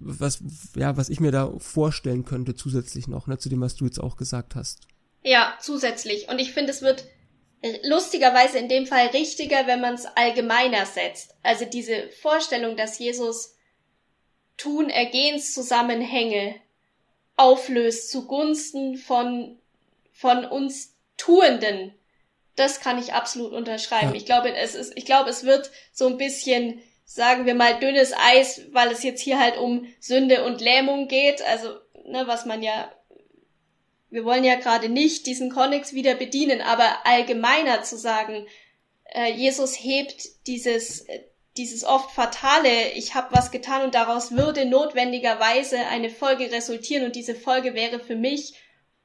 was, 0.01 0.43
ja, 0.75 0.97
was 0.97 1.09
ich 1.09 1.19
mir 1.19 1.31
da 1.31 1.51
vorstellen 1.57 2.25
könnte 2.25 2.55
zusätzlich 2.55 3.07
noch, 3.07 3.27
ne, 3.27 3.37
zu 3.37 3.49
dem, 3.49 3.61
was 3.61 3.75
du 3.75 3.85
jetzt 3.85 3.99
auch 3.99 4.17
gesagt 4.17 4.55
hast. 4.55 4.81
Ja, 5.23 5.55
zusätzlich. 5.59 6.29
Und 6.29 6.39
ich 6.39 6.53
finde, 6.53 6.71
es 6.71 6.81
wird 6.81 7.05
äh, 7.61 7.79
lustigerweise 7.87 8.57
in 8.57 8.69
dem 8.69 8.85
Fall 8.85 9.07
richtiger, 9.07 9.67
wenn 9.67 9.81
man 9.81 9.95
es 9.95 10.05
allgemeiner 10.05 10.85
setzt. 10.85 11.35
Also 11.43 11.65
diese 11.65 12.09
Vorstellung, 12.21 12.77
dass 12.77 12.99
Jesus 12.99 13.55
Tun-Ergehenszusammenhänge 14.57 16.55
auflöst 17.35 18.11
zugunsten 18.11 18.97
von, 18.97 19.57
von 20.11 20.45
uns 20.45 20.95
Tuenden. 21.17 21.93
Das 22.55 22.81
kann 22.81 22.97
ich 22.97 23.13
absolut 23.13 23.53
unterschreiben. 23.53 24.09
Ja. 24.09 24.15
Ich 24.15 24.25
glaube, 24.25 24.53
es 24.53 24.75
ist, 24.75 24.91
ich 24.95 25.05
glaube, 25.05 25.29
es 25.29 25.45
wird 25.45 25.71
so 25.93 26.07
ein 26.07 26.17
bisschen, 26.17 26.81
sagen 27.11 27.45
wir 27.45 27.55
mal, 27.55 27.79
dünnes 27.79 28.13
Eis, 28.13 28.61
weil 28.71 28.91
es 28.91 29.01
jetzt 29.03 29.21
hier 29.21 29.39
halt 29.39 29.57
um 29.57 29.87
Sünde 29.99 30.45
und 30.45 30.61
Lähmung 30.61 31.07
geht. 31.07 31.41
Also, 31.41 31.69
ne, 32.05 32.27
was 32.27 32.45
man 32.45 32.61
ja 32.61 32.91
wir 34.09 34.25
wollen 34.25 34.43
ja 34.43 34.55
gerade 34.55 34.89
nicht 34.89 35.25
diesen 35.25 35.51
Konnex 35.51 35.93
wieder 35.93 36.15
bedienen, 36.15 36.61
aber 36.61 37.05
allgemeiner 37.05 37.83
zu 37.83 37.97
sagen, 37.97 38.47
äh, 39.05 39.31
Jesus 39.31 39.75
hebt 39.75 40.47
dieses, 40.47 41.01
äh, 41.01 41.23
dieses 41.57 41.83
oft 41.83 42.11
fatale, 42.11 42.91
ich 42.93 43.15
habe 43.15 43.35
was 43.35 43.51
getan 43.51 43.83
und 43.83 43.95
daraus 43.95 44.31
würde 44.31 44.65
notwendigerweise 44.65 45.77
eine 45.87 46.09
Folge 46.09 46.51
resultieren 46.51 47.05
und 47.05 47.15
diese 47.15 47.35
Folge 47.35 47.73
wäre 47.73 47.99
für 47.99 48.15
mich 48.15 48.55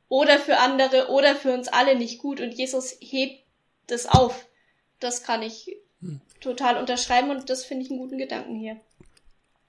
oder 0.09 0.39
für 0.39 0.59
andere 0.59 1.09
oder 1.09 1.35
für 1.35 1.53
uns 1.53 1.69
alle 1.69 1.97
nicht 1.97 2.19
gut 2.19 2.41
und 2.41 2.53
Jesus 2.53 2.97
hebt 3.01 3.45
das 3.87 4.07
auf. 4.07 4.47
Das 5.01 5.23
kann 5.23 5.43
ich 5.43 5.77
Hm. 6.05 6.21
total 6.41 6.79
unterschreiben 6.81 7.31
und 7.31 7.49
das 7.51 7.65
finde 7.65 7.85
ich 7.85 7.91
einen 7.91 7.99
guten 8.01 8.19
Gedanken 8.19 8.57
hier. 8.57 8.77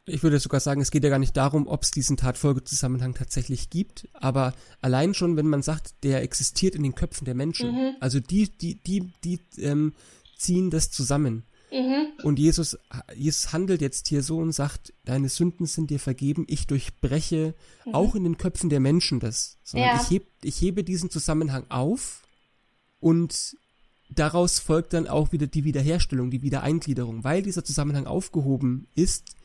Ich 0.07 0.21
würde 0.21 0.39
sogar 0.39 0.59
sagen, 0.59 0.81
es 0.81 0.91
geht 0.91 1.03
ja 1.03 1.09
gar 1.09 1.17
nicht 1.17 1.35
darum, 1.35 1.65
ob 1.67 1.81
es 1.81 1.89
diesen 1.89 2.15
Tatfolgezusammenhang 2.15 3.15
tatsächlich 3.15 3.71
gibt, 3.71 4.07
aber 4.13 4.53
allein 4.81 5.15
schon, 5.15 5.35
wenn 5.35 5.47
man 5.47 5.63
sagt, 5.63 6.03
der 6.03 6.21
existiert 6.21 6.75
in 6.75 6.83
den 6.83 6.93
Köpfen 6.93 7.25
der 7.25 7.33
Menschen, 7.33 7.71
Mhm. 7.71 7.95
also 8.01 8.19
die, 8.19 8.49
die, 8.49 8.75
die, 8.75 9.11
die 9.23 9.39
ähm, 9.59 9.93
ziehen 10.37 10.69
das 10.69 10.91
zusammen. 10.91 11.43
Mhm. 11.71 12.07
Und 12.23 12.37
Jesus, 12.37 12.77
Jesus 13.15 13.51
handelt 13.51 13.81
jetzt 13.81 14.07
hier 14.07 14.21
so 14.21 14.37
und 14.37 14.51
sagt, 14.51 14.93
deine 15.05 15.27
Sünden 15.27 15.65
sind 15.65 15.89
dir 15.89 15.99
vergeben, 15.99 16.45
ich 16.47 16.67
durchbreche 16.67 17.55
auch 17.91 18.13
in 18.13 18.23
den 18.25 18.37
Köpfen 18.37 18.69
der 18.69 18.79
Menschen 18.79 19.19
das. 19.19 19.57
Sondern 19.63 19.89
Mhm. 19.89 19.95
Ja. 19.97 20.01
ich, 20.03 20.09
heb, 20.11 20.27
ich 20.43 20.61
hebe 20.61 20.83
diesen 20.83 21.09
Zusammenhang 21.09 21.65
auf 21.69 22.21
und 22.99 23.57
daraus 24.15 24.59
folgt 24.59 24.93
dann 24.93 25.07
auch 25.07 25.31
wieder 25.31 25.47
die 25.47 25.63
Wiederherstellung, 25.63 26.31
die 26.31 26.41
Wiedereingliederung. 26.41 27.23
Weil 27.23 27.41
dieser 27.41 27.63
Zusammenhang 27.63 28.07
aufgehoben 28.07 28.87
ist, 28.95 29.35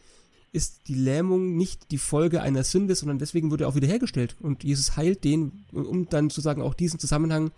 ist 0.52 0.88
die 0.88 0.94
Lähmung 0.94 1.56
nicht 1.56 1.90
die 1.92 1.98
Folge 1.98 2.42
einer 2.42 2.64
Sünde, 2.64 2.94
sondern 2.96 3.18
deswegen 3.18 3.50
wurde 3.50 3.64
er 3.64 3.68
auch 3.68 3.74
wiederhergestellt. 3.76 4.36
Und 4.40 4.64
Jesus 4.64 4.96
heilt 4.96 5.22
den, 5.24 5.64
um 5.72 6.08
dann 6.08 6.30
zu 6.30 6.40
sagen, 6.40 6.62
auch 6.62 6.74
diesen 6.74 6.98
Zusammenhang 6.98 7.52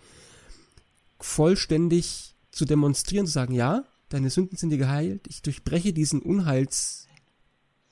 vollständig 1.19 2.35
zu 2.51 2.65
demonstrieren, 2.65 3.25
zu 3.25 3.31
sagen, 3.31 3.53
ja, 3.53 3.85
deine 4.09 4.29
Sünden 4.29 4.57
sind 4.57 4.69
dir 4.69 4.77
geheilt, 4.77 5.25
ich 5.27 5.41
durchbreche 5.41 5.93
diesen 5.93 6.21
Unheils, 6.21 7.07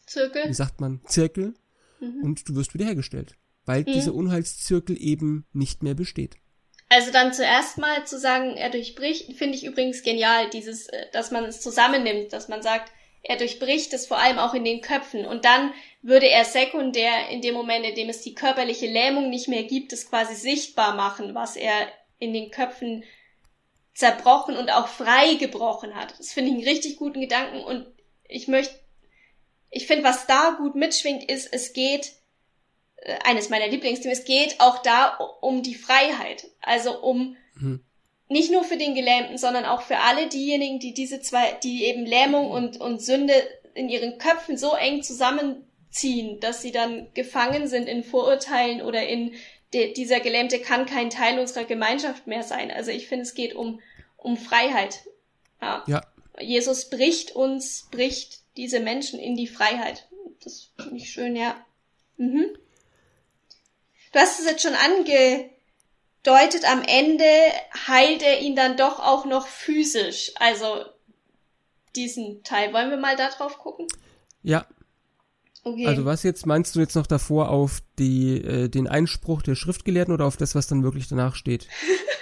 wie 0.02 0.06
Zirkel. 0.06 0.54
sagt 0.54 0.82
man, 0.82 1.02
Zirkel 1.06 1.54
Mhm. 2.00 2.24
und 2.24 2.50
du 2.50 2.56
wirst 2.56 2.74
wiederhergestellt. 2.74 3.36
Weil 3.66 3.84
dieser 3.84 4.16
Unheilszirkel 4.16 4.98
eben 5.00 5.46
nicht 5.54 5.84
mehr 5.84 5.94
besteht. 5.94 6.38
Also 6.92 7.10
dann 7.10 7.34
zuerst 7.34 7.78
mal 7.78 8.06
zu 8.06 8.20
sagen, 8.20 8.58
er 8.58 8.70
durchbricht, 8.70 9.32
finde 9.38 9.56
ich 9.56 9.64
übrigens 9.64 10.04
genial, 10.04 10.50
dieses, 10.50 10.88
äh, 10.88 11.06
dass 11.14 11.32
man 11.32 11.46
es 11.46 11.62
zusammennimmt, 11.62 12.34
dass 12.34 12.50
man 12.50 12.62
sagt, 12.62 12.92
er 13.24 13.38
durchbricht 13.38 13.94
es 13.94 14.08
vor 14.08 14.18
allem 14.18 14.38
auch 14.38 14.54
in 14.54 14.66
den 14.66 14.82
Köpfen 14.82 15.26
und 15.26 15.46
dann 15.46 15.74
würde 16.02 16.28
er 16.28 16.44
sekundär 16.44 17.30
in 17.30 17.40
dem 17.42 17.54
Moment, 17.54 17.86
in 17.86 17.96
dem 17.96 18.10
es 18.10 18.24
die 18.24 18.36
körperliche 18.36 18.88
Lähmung 18.88 19.30
nicht 19.30 19.48
mehr 19.48 19.64
gibt, 19.64 19.94
es 19.94 20.10
quasi 20.10 20.36
sichtbar 20.36 20.94
machen, 20.96 21.34
was 21.34 21.56
er 21.56 21.88
in 22.20 22.34
den 22.34 22.52
Köpfen 22.52 23.06
zerbrochen 23.94 24.58
und 24.58 24.70
auch 24.70 24.90
frei 24.90 25.36
gebrochen 25.36 25.96
hat. 25.96 26.14
Das 26.20 26.34
finde 26.34 26.50
ich 26.50 26.58
einen 26.58 26.68
richtig 26.68 26.98
guten 26.98 27.22
Gedanken 27.22 27.64
und 27.64 27.88
ich 28.28 28.50
möchte, 28.50 28.78
ich 29.70 29.88
finde, 29.88 30.04
was 30.04 30.28
da 30.28 30.58
gut 30.58 30.76
mitschwingt, 30.76 31.24
ist, 31.32 31.54
es 31.54 31.72
geht 31.72 32.12
eines 33.24 33.50
meiner 33.50 33.68
Lieblingsthemen. 33.68 34.18
Es 34.18 34.26
geht 34.26 34.60
auch 34.60 34.80
da 34.82 35.16
um 35.42 35.64
die 35.64 35.76
Freiheit. 35.76 36.48
Also 36.62 37.00
um 37.02 37.36
Mhm. 37.56 37.82
nicht 38.28 38.52
nur 38.52 38.64
für 38.64 38.78
den 38.78 38.96
Gelähmten, 38.96 39.38
sondern 39.38 39.66
auch 39.66 39.82
für 39.82 39.98
alle 40.00 40.28
diejenigen, 40.28 40.80
die 40.80 40.94
diese 40.94 41.22
zwei, 41.22 41.52
die 41.64 41.86
eben 41.86 42.06
Lähmung 42.06 42.50
und, 42.50 42.80
und 42.80 43.02
Sünde 43.02 43.34
in 43.74 43.90
ihren 43.90 44.18
Köpfen 44.18 44.58
so 44.58 44.74
eng 44.74 45.04
zusammenziehen, 45.04 46.40
dass 46.40 46.62
sie 46.62 46.72
dann 46.72 47.08
gefangen 47.14 47.68
sind 47.68 47.88
in 47.88 48.04
Vorurteilen 48.04 48.82
oder 48.82 49.06
in 49.08 49.34
de, 49.74 49.94
dieser 49.94 50.20
Gelähmte 50.20 50.60
kann 50.60 50.86
kein 50.86 51.10
Teil 51.10 51.40
unserer 51.40 51.66
Gemeinschaft 51.66 52.28
mehr 52.28 52.44
sein. 52.44 52.72
Also 52.72 52.92
ich 52.92 53.08
finde, 53.08 53.24
es 53.24 53.34
geht 53.34 53.54
um, 53.54 53.80
um 54.18 54.38
Freiheit. 54.38 55.02
Ja. 55.62 55.84
Ja, 55.88 56.02
Jesus 56.40 56.90
bricht 56.90 57.32
uns, 57.36 57.88
bricht 57.92 58.40
diese 58.58 58.80
Menschen 58.80 59.20
in 59.20 59.36
die 59.36 59.48
Freiheit. 59.48 60.08
Das 60.44 60.72
finde 60.78 60.98
ich 60.98 61.10
schön, 61.12 61.36
ja. 61.36 61.56
Mhm. 62.18 62.58
Du 64.12 64.20
hast 64.20 64.40
es 64.40 64.46
jetzt 64.46 64.62
schon 64.62 64.76
angedeutet, 64.76 66.70
am 66.70 66.84
Ende 66.84 67.26
heilt 67.88 68.22
er 68.22 68.42
ihn 68.42 68.56
dann 68.56 68.78
doch 68.78 69.00
auch 69.00 69.26
noch 69.26 69.48
physisch. 69.48 70.32
Also 70.36 70.86
diesen 71.96 72.44
Teil. 72.44 72.74
Wollen 72.74 72.90
wir 72.90 72.98
mal 72.98 73.16
da 73.16 73.30
drauf 73.30 73.58
gucken? 73.58 73.88
ja. 74.44 74.66
Okay. 75.64 75.86
Also 75.86 76.06
was 76.06 76.24
jetzt 76.24 76.48
meinst 76.48 76.76
du 76.76 76.80
jetzt 76.80 76.96
noch 76.96 77.06
davor 77.06 77.52
auf 77.52 77.82
die 78.00 78.38
äh, 78.38 78.68
den 78.68 78.88
Einspruch 78.88 79.44
der 79.44 79.54
Schriftgelehrten 79.54 80.12
oder 80.12 80.26
auf 80.26 80.36
das, 80.36 80.56
was 80.56 80.66
dann 80.66 80.82
wirklich 80.82 81.08
danach 81.08 81.36
steht? 81.36 81.68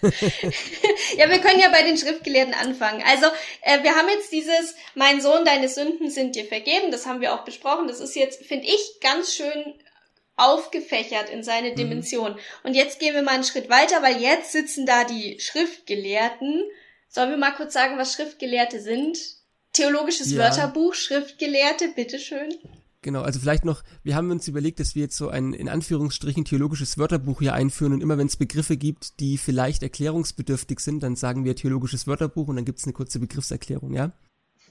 Ja, 1.16 1.28
wir 1.28 1.38
können 1.38 1.58
ja 1.58 1.68
bei 1.70 1.82
den 1.82 1.96
Schriftgelehrten 1.96 2.54
anfangen. 2.54 3.02
Also, 3.04 3.26
äh, 3.62 3.82
wir 3.82 3.94
haben 3.94 4.08
jetzt 4.08 4.30
dieses, 4.30 4.74
mein 4.94 5.20
Sohn, 5.20 5.44
deine 5.44 5.68
Sünden 5.68 6.10
sind 6.10 6.36
dir 6.36 6.44
vergeben. 6.44 6.90
Das 6.90 7.06
haben 7.06 7.20
wir 7.20 7.34
auch 7.34 7.44
besprochen. 7.44 7.88
Das 7.88 8.00
ist 8.00 8.14
jetzt, 8.14 8.44
finde 8.44 8.66
ich, 8.66 9.00
ganz 9.00 9.34
schön 9.34 9.74
aufgefächert 10.38 11.28
in 11.30 11.42
seine 11.42 11.74
Dimension. 11.74 12.36
Und 12.62 12.74
jetzt 12.74 13.00
gehen 13.00 13.14
wir 13.14 13.22
mal 13.22 13.34
einen 13.34 13.44
Schritt 13.44 13.68
weiter, 13.68 14.02
weil 14.02 14.20
jetzt 14.20 14.52
sitzen 14.52 14.86
da 14.86 15.04
die 15.04 15.38
Schriftgelehrten. 15.40 16.62
Sollen 17.08 17.30
wir 17.30 17.38
mal 17.38 17.52
kurz 17.52 17.72
sagen, 17.72 17.98
was 17.98 18.12
Schriftgelehrte 18.12 18.80
sind? 18.80 19.18
Theologisches 19.72 20.32
Ja. 20.32 20.38
Wörterbuch, 20.38 20.94
Schriftgelehrte, 20.94 21.88
bitteschön. 21.94 22.54
Genau, 23.02 23.22
also 23.22 23.38
vielleicht 23.38 23.64
noch, 23.64 23.84
wir 24.02 24.16
haben 24.16 24.30
uns 24.30 24.48
überlegt, 24.48 24.80
dass 24.80 24.94
wir 24.96 25.02
jetzt 25.02 25.16
so 25.16 25.28
ein 25.28 25.52
in 25.52 25.68
Anführungsstrichen 25.68 26.44
theologisches 26.44 26.98
Wörterbuch 26.98 27.40
hier 27.40 27.54
einführen 27.54 27.92
und 27.92 28.02
immer 28.02 28.18
wenn 28.18 28.26
es 28.26 28.36
Begriffe 28.36 28.76
gibt, 28.76 29.20
die 29.20 29.38
vielleicht 29.38 29.84
erklärungsbedürftig 29.84 30.80
sind, 30.80 31.02
dann 31.02 31.14
sagen 31.14 31.44
wir 31.44 31.54
theologisches 31.54 32.08
Wörterbuch 32.08 32.48
und 32.48 32.56
dann 32.56 32.64
gibt's 32.64 32.84
eine 32.84 32.92
kurze 32.92 33.20
Begriffserklärung, 33.20 33.92
ja? 33.94 34.12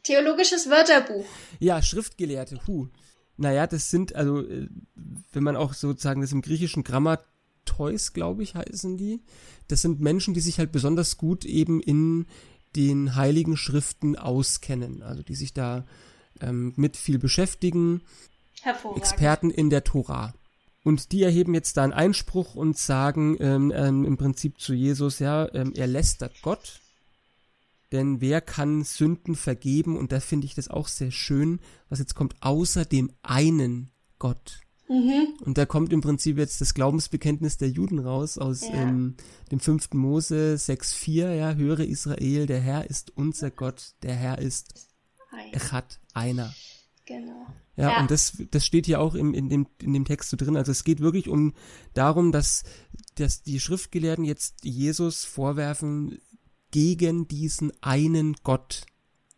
Theologisches 0.04 0.70
Wörterbuch. 0.70 1.26
Ja, 1.60 1.82
Schriftgelehrte, 1.82 2.60
hu. 2.68 2.90
Naja, 3.38 3.68
das 3.68 3.90
sind, 3.90 4.16
also, 4.16 4.42
äh, 4.42 4.68
wenn 5.32 5.44
man 5.44 5.56
auch 5.56 5.74
sozusagen 5.74 6.22
das 6.22 6.32
im 6.32 6.42
griechischen 6.42 6.84
Grammateus, 6.84 8.14
glaube 8.14 8.44
ich, 8.44 8.56
heißen 8.56 8.98
die. 8.98 9.22
Das 9.68 9.82
sind 9.82 10.02
Menschen, 10.02 10.34
die 10.34 10.40
sich 10.40 10.60
halt 10.60 10.72
besonders 10.72 11.18
gut 11.18 11.46
eben 11.46 11.80
in 11.80 12.26
den 12.76 13.16
heiligen 13.16 13.58
Schriften 13.58 14.16
auskennen. 14.16 15.02
Also 15.04 15.24
die 15.24 15.36
sich 15.36 15.54
da 15.54 15.86
ähm, 16.42 16.74
mit 16.76 16.98
viel 16.98 17.20
beschäftigen. 17.20 18.02
Hervorragend. 18.62 19.04
Experten 19.04 19.52
in 19.52 19.70
der 19.70 19.84
Tora. 19.84 20.34
Und 20.84 21.12
die 21.12 21.24
erheben 21.24 21.54
jetzt 21.54 21.78
da 21.78 21.84
einen 21.84 21.94
Einspruch 21.94 22.56
und 22.56 22.78
sagen 22.78 23.36
ähm, 23.40 23.74
ähm, 23.76 24.06
im 24.06 24.18
Prinzip 24.18 24.60
zu 24.60 24.74
Jesus, 24.74 25.20
ja, 25.20 25.54
ähm, 25.54 25.74
er 25.76 25.88
lästert 25.88 26.42
Gott. 26.42 26.80
Denn 27.92 28.20
wer 28.22 28.42
kann 28.42 28.84
Sünden 28.84 29.36
vergeben? 29.36 29.98
Und 29.98 30.12
da 30.12 30.20
finde 30.20 30.46
ich 30.46 30.56
das 30.56 30.68
auch 30.68 30.88
sehr 30.88 31.12
schön, 31.12 31.60
was 31.90 32.00
jetzt 32.00 32.16
kommt, 32.16 32.36
außer 32.42 32.86
dem 32.86 33.12
einen 33.24 33.92
Gott. 34.20 34.60
Mhm. 34.90 35.28
Und 35.42 35.58
da 35.58 35.66
kommt 35.66 35.92
im 35.92 36.02
Prinzip 36.02 36.38
jetzt 36.38 36.62
das 36.62 36.74
Glaubensbekenntnis 36.74 37.58
der 37.58 37.70
Juden 37.70 38.00
raus 38.00 38.38
aus 38.38 38.62
Ja. 38.62 38.74
ähm, 38.74 39.16
dem 39.52 39.60
5. 39.60 39.94
Mose 39.94 40.56
6,4, 40.58 41.34
ja, 41.34 41.54
höre 41.56 41.82
Israel, 41.82 42.46
der 42.46 42.62
Herr 42.62 42.90
ist 42.90 43.12
unser 43.18 43.52
Gott, 43.52 43.94
der 44.04 44.16
Herr 44.16 44.40
ist 44.40 44.74
Ein. 45.32 45.54
Echad, 45.54 46.00
einer. 46.14 46.54
Genau. 47.06 47.46
Ja, 47.76 47.92
Ja. 47.92 48.02
und 48.02 48.10
das, 48.12 48.42
das 48.50 48.66
steht 48.66 48.86
hier 48.86 49.00
auch 49.02 49.14
im, 49.14 49.34
in, 49.34 49.50
dem, 49.50 49.68
in 49.82 49.94
dem 49.94 50.06
Text 50.06 50.30
so 50.30 50.38
drin. 50.38 50.56
Also 50.58 50.72
es 50.72 50.84
geht 50.86 51.00
wirklich 51.02 51.28
um 51.30 51.54
darum, 51.94 52.32
dass, 52.32 52.64
dass 53.16 53.44
die 53.44 53.60
Schriftgelehrten 53.60 54.24
jetzt 54.26 54.64
Jesus 54.64 55.26
vorwerfen, 55.26 56.18
gegen 56.72 57.28
diesen 57.28 57.72
einen 57.82 58.36
Gott 58.44 58.86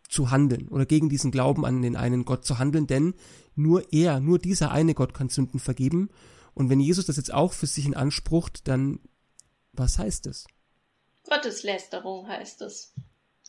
zu 0.08 0.30
handeln 0.30 0.68
oder 0.68 0.86
gegen 0.86 1.08
diesen 1.08 1.30
Glauben 1.30 1.64
an 1.64 1.82
den 1.82 1.96
einen 1.96 2.24
Gott 2.24 2.44
zu 2.44 2.58
handeln, 2.58 2.86
denn 2.86 3.14
nur 3.54 3.92
er, 3.92 4.20
nur 4.20 4.38
dieser 4.38 4.72
eine 4.72 4.94
Gott 4.94 5.14
kann 5.14 5.28
Sünden 5.28 5.60
vergeben. 5.60 6.10
Und 6.54 6.68
wenn 6.68 6.80
Jesus 6.80 7.06
das 7.06 7.16
jetzt 7.16 7.32
auch 7.32 7.52
für 7.52 7.66
sich 7.66 7.86
in 7.86 7.94
Anspruch, 7.94 8.48
dann 8.64 9.00
was 9.72 9.98
heißt 9.98 10.26
es? 10.26 10.46
Gotteslästerung 11.28 12.26
heißt 12.26 12.62
es. 12.62 12.92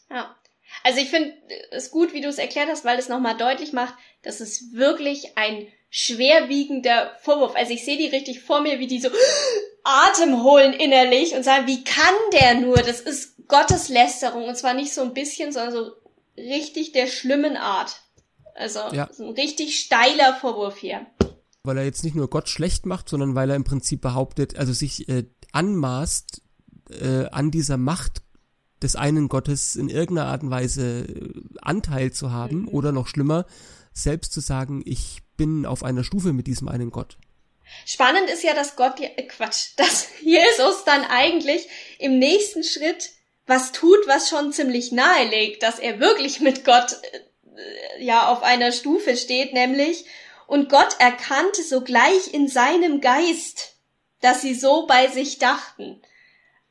Ja. 0.09 0.35
Also 0.83 0.99
ich 0.99 1.09
finde 1.09 1.33
es 1.71 1.91
gut, 1.91 2.13
wie 2.13 2.21
du 2.21 2.29
es 2.29 2.37
erklärt 2.37 2.69
hast, 2.69 2.85
weil 2.85 2.99
es 2.99 3.09
nochmal 3.09 3.35
deutlich 3.37 3.73
macht, 3.73 3.95
dass 4.21 4.39
es 4.39 4.71
wirklich 4.71 5.37
ein 5.37 5.67
schwerwiegender 5.91 7.11
Vorwurf. 7.21 7.53
Also 7.55 7.73
ich 7.73 7.83
sehe 7.83 7.97
die 7.97 8.07
richtig 8.07 8.39
vor 8.39 8.61
mir, 8.61 8.79
wie 8.79 8.87
die 8.87 9.01
so 9.01 9.09
Atem 9.83 10.41
holen 10.41 10.73
innerlich 10.73 11.35
und 11.35 11.43
sagen, 11.43 11.67
wie 11.67 11.83
kann 11.83 12.15
der 12.33 12.55
nur? 12.55 12.77
Das 12.77 13.01
ist 13.01 13.47
Gotteslästerung 13.47 14.45
und 14.45 14.55
zwar 14.55 14.73
nicht 14.73 14.93
so 14.93 15.01
ein 15.01 15.13
bisschen, 15.13 15.51
sondern 15.51 15.73
so 15.73 15.91
richtig 16.37 16.93
der 16.93 17.07
schlimmen 17.07 17.57
Art. 17.57 18.01
Also 18.55 18.79
ja. 18.93 19.09
so 19.11 19.25
ein 19.25 19.33
richtig 19.33 19.79
steiler 19.79 20.33
Vorwurf 20.39 20.77
hier. 20.77 21.05
Weil 21.63 21.77
er 21.77 21.83
jetzt 21.83 22.05
nicht 22.05 22.15
nur 22.15 22.29
Gott 22.29 22.47
schlecht 22.47 22.85
macht, 22.85 23.09
sondern 23.09 23.35
weil 23.35 23.49
er 23.49 23.57
im 23.57 23.65
Prinzip 23.65 24.01
behauptet, 24.01 24.57
also 24.57 24.71
sich 24.71 25.09
äh, 25.09 25.25
anmaßt, 25.51 26.41
äh, 27.01 27.25
an 27.31 27.51
dieser 27.51 27.77
Macht 27.77 28.21
des 28.81 28.95
einen 28.95 29.27
Gottes 29.27 29.75
in 29.75 29.89
irgendeiner 29.89 30.29
Art 30.29 30.43
und 30.43 30.51
Weise 30.51 31.01
äh, 31.01 31.33
Anteil 31.61 32.11
zu 32.11 32.31
haben 32.31 32.61
mhm. 32.61 32.67
oder 32.69 32.93
noch 32.93 33.07
schlimmer, 33.07 33.45
selbst 33.93 34.33
zu 34.33 34.39
sagen, 34.39 34.81
ich 34.85 35.19
bin 35.37 35.65
auf 35.65 35.83
einer 35.83 36.03
Stufe 36.03 36.33
mit 36.33 36.47
diesem 36.47 36.67
einen 36.67 36.91
Gott. 36.91 37.17
Spannend 37.85 38.29
ist 38.29 38.43
ja, 38.43 38.53
dass 38.53 38.75
Gott, 38.75 38.99
äh 38.99 39.23
Quatsch, 39.23 39.69
dass 39.77 40.07
Jesus 40.21 40.83
dann 40.85 41.03
eigentlich 41.05 41.67
im 41.99 42.19
nächsten 42.19 42.63
Schritt 42.63 43.11
was 43.47 43.71
tut, 43.71 44.07
was 44.07 44.29
schon 44.29 44.53
ziemlich 44.53 44.91
nahe 44.91 45.27
legt, 45.27 45.63
dass 45.63 45.79
er 45.79 45.99
wirklich 45.99 46.39
mit 46.39 46.63
Gott 46.63 46.93
äh, 46.93 48.03
ja 48.03 48.27
auf 48.27 48.43
einer 48.43 48.71
Stufe 48.71 49.17
steht, 49.17 49.53
nämlich 49.53 50.05
und 50.47 50.69
Gott 50.69 50.95
erkannte 50.99 51.63
sogleich 51.63 52.33
in 52.33 52.47
seinem 52.47 52.99
Geist, 52.99 53.75
dass 54.19 54.41
sie 54.41 54.53
so 54.53 54.85
bei 54.85 55.07
sich 55.07 55.39
dachten. 55.39 56.01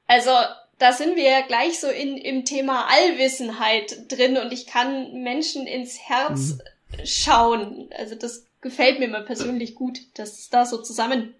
Also 0.06 0.32
da 0.78 0.92
sind 0.92 1.16
wir 1.16 1.24
ja 1.24 1.40
gleich 1.42 1.80
so 1.80 1.88
in, 1.88 2.16
im 2.16 2.44
Thema 2.44 2.88
Allwissenheit 2.88 4.10
drin 4.12 4.36
und 4.36 4.52
ich 4.52 4.66
kann 4.66 5.22
Menschen 5.22 5.66
ins 5.66 5.98
Herz 5.98 6.40
mhm. 6.40 6.60
Schauen. 7.04 7.90
Also 7.96 8.14
das 8.14 8.44
gefällt 8.60 8.98
mir 8.98 9.06
immer 9.06 9.22
persönlich 9.22 9.74
gut, 9.74 10.00
dass 10.14 10.38
es 10.38 10.50
da 10.50 10.66
so 10.66 10.78
zusammenkommt. 10.78 11.34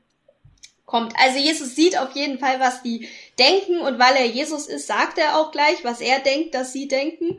Also 1.16 1.38
Jesus 1.38 1.76
sieht 1.76 1.98
auf 1.98 2.14
jeden 2.14 2.38
Fall, 2.38 2.60
was 2.60 2.82
die 2.82 3.08
denken 3.38 3.80
und 3.80 3.98
weil 3.98 4.16
er 4.16 4.26
Jesus 4.26 4.66
ist, 4.66 4.86
sagt 4.86 5.18
er 5.18 5.38
auch 5.38 5.52
gleich, 5.52 5.84
was 5.84 6.00
er 6.00 6.20
denkt, 6.20 6.54
dass 6.54 6.72
sie 6.72 6.88
denken. 6.88 7.38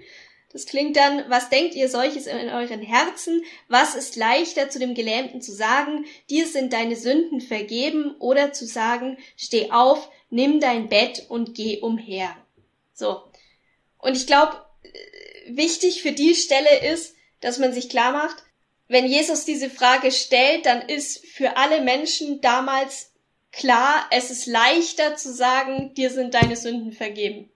Das 0.54 0.66
klingt 0.66 0.98
dann, 0.98 1.30
was 1.30 1.50
denkt 1.50 1.76
ihr 1.76 1.88
solches 1.88 2.28
in 2.28 2.50
euren 2.50 2.82
Herzen? 2.82 3.44
Was 3.70 3.96
ist 3.96 4.18
leichter 4.18 4.70
zu 4.70 4.80
dem 4.80 4.96
Gelähmten 4.96 5.42
zu 5.42 5.54
sagen, 5.54 6.06
dir 6.30 6.46
sind 6.46 6.74
deine 6.74 6.98
Sünden 6.98 7.40
vergeben 7.40 8.16
oder 8.20 8.52
zu 8.52 8.66
sagen, 8.66 9.18
steh 9.38 9.72
auf, 9.72 10.10
nimm 10.30 10.60
dein 10.60 10.90
Bett 10.90 11.26
und 11.30 11.56
geh 11.56 11.80
umher. 11.80 12.36
So. 12.94 13.22
Und 13.98 14.18
ich 14.18 14.28
glaube, 14.28 14.58
äh, 14.84 15.56
wichtig 15.56 16.02
für 16.02 16.12
die 16.12 16.36
Stelle 16.36 16.92
ist, 16.92 17.16
dass 17.42 17.60
man 17.60 17.74
sich 17.74 17.90
klar 17.90 18.12
macht, 18.12 18.44
wenn 18.88 19.06
Jesus 19.06 19.46
diese 19.46 19.70
Frage 19.70 20.12
stellt, 20.12 20.66
dann 20.66 20.82
ist 20.82 21.26
für 21.26 21.56
alle 21.56 21.82
Menschen 21.82 22.42
damals 22.42 23.12
klar, 23.52 24.06
es 24.12 24.32
ist 24.32 24.48
leichter 24.48 25.16
zu 25.16 25.34
sagen, 25.34 25.94
dir 25.94 26.10
sind 26.10 26.34
deine 26.34 26.56
Sünden 26.58 26.92
vergeben. 26.92 27.50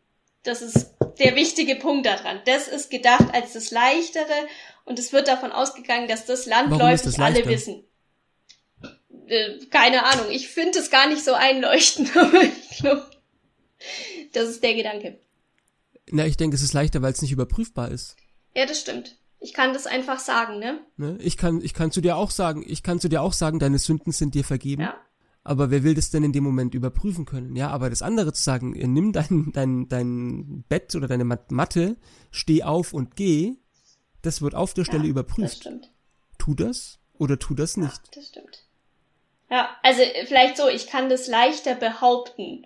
Das 0.43 0.61
ist 0.61 0.93
der 1.19 1.35
wichtige 1.35 1.75
Punkt 1.75 2.05
daran. 2.05 2.39
Das 2.45 2.67
ist 2.67 2.89
gedacht 2.89 3.33
als 3.33 3.53
das 3.53 3.71
Leichtere 3.71 4.47
und 4.85 4.99
es 4.99 5.11
wird 5.11 5.27
davon 5.27 5.51
ausgegangen, 5.51 6.07
dass 6.07 6.25
das 6.25 6.45
landläufig 6.45 7.19
alle 7.19 7.45
wissen. 7.45 7.83
Äh, 9.27 9.65
keine 9.71 10.05
Ahnung. 10.05 10.27
Ich 10.29 10.47
finde 10.49 10.79
es 10.79 10.89
gar 10.89 11.09
nicht 11.09 11.23
so 11.23 11.33
einleuchtend, 11.33 12.15
aber 12.17 12.43
ich 12.43 12.77
glaube, 12.77 13.09
das 14.33 14.49
ist 14.49 14.63
der 14.63 14.75
Gedanke. 14.75 15.19
Na, 16.11 16.25
ich 16.25 16.37
denke, 16.37 16.55
es 16.55 16.61
ist 16.61 16.73
leichter, 16.73 17.01
weil 17.01 17.11
es 17.11 17.21
nicht 17.21 17.31
überprüfbar 17.31 17.91
ist. 17.91 18.15
Ja, 18.55 18.65
das 18.65 18.79
stimmt. 18.79 19.17
Ich 19.45 19.53
kann 19.53 19.73
das 19.73 19.85
einfach 19.85 20.17
sagen, 20.17 20.57
ne? 20.57 20.79
ne? 20.97 21.19
Ich 21.21 21.37
kann, 21.37 21.61
ich 21.61 21.75
kann 21.75 21.91
zu 21.91 22.01
dir 22.01 22.17
auch 22.17 22.31
sagen, 22.31 22.63
ich 22.65 22.81
kann 22.81 22.99
zu 22.99 23.09
dir 23.09 23.21
auch 23.21 23.31
sagen, 23.31 23.59
deine 23.59 23.77
Sünden 23.77 24.11
sind 24.11 24.33
dir 24.33 24.43
vergeben. 24.43 24.81
Ja. 24.81 24.95
Aber 25.43 25.69
wer 25.69 25.83
will 25.83 25.93
das 25.93 26.09
denn 26.09 26.23
in 26.23 26.31
dem 26.31 26.43
Moment 26.43 26.73
überprüfen 26.73 27.25
können? 27.25 27.55
Ja, 27.55 27.69
aber 27.69 27.91
das 27.91 28.01
andere 28.01 28.33
zu 28.33 28.41
sagen, 28.41 28.71
nimm 28.71 29.13
dein, 29.13 29.51
dein, 29.53 29.87
dein 29.87 30.63
Bett 30.67 30.95
oder 30.95 31.07
deine 31.07 31.25
Matte, 31.25 31.95
steh 32.31 32.63
auf 32.63 32.91
und 32.91 33.15
geh, 33.15 33.53
das 34.23 34.41
wird 34.41 34.55
auf 34.55 34.73
der 34.73 34.83
Stelle 34.83 35.03
ja, 35.03 35.09
überprüft. 35.11 35.53
Das 35.53 35.57
stimmt. 35.57 35.91
Tu 36.39 36.55
das 36.55 36.97
oder 37.19 37.37
tu 37.37 37.53
das 37.53 37.77
nicht. 37.77 37.91
Ja, 37.93 38.11
das 38.15 38.27
stimmt. 38.27 38.63
Ja, 39.51 39.69
also 39.83 40.01
vielleicht 40.25 40.57
so, 40.57 40.67
ich 40.69 40.87
kann 40.87 41.07
das 41.07 41.27
leichter 41.27 41.75
behaupten. 41.75 42.65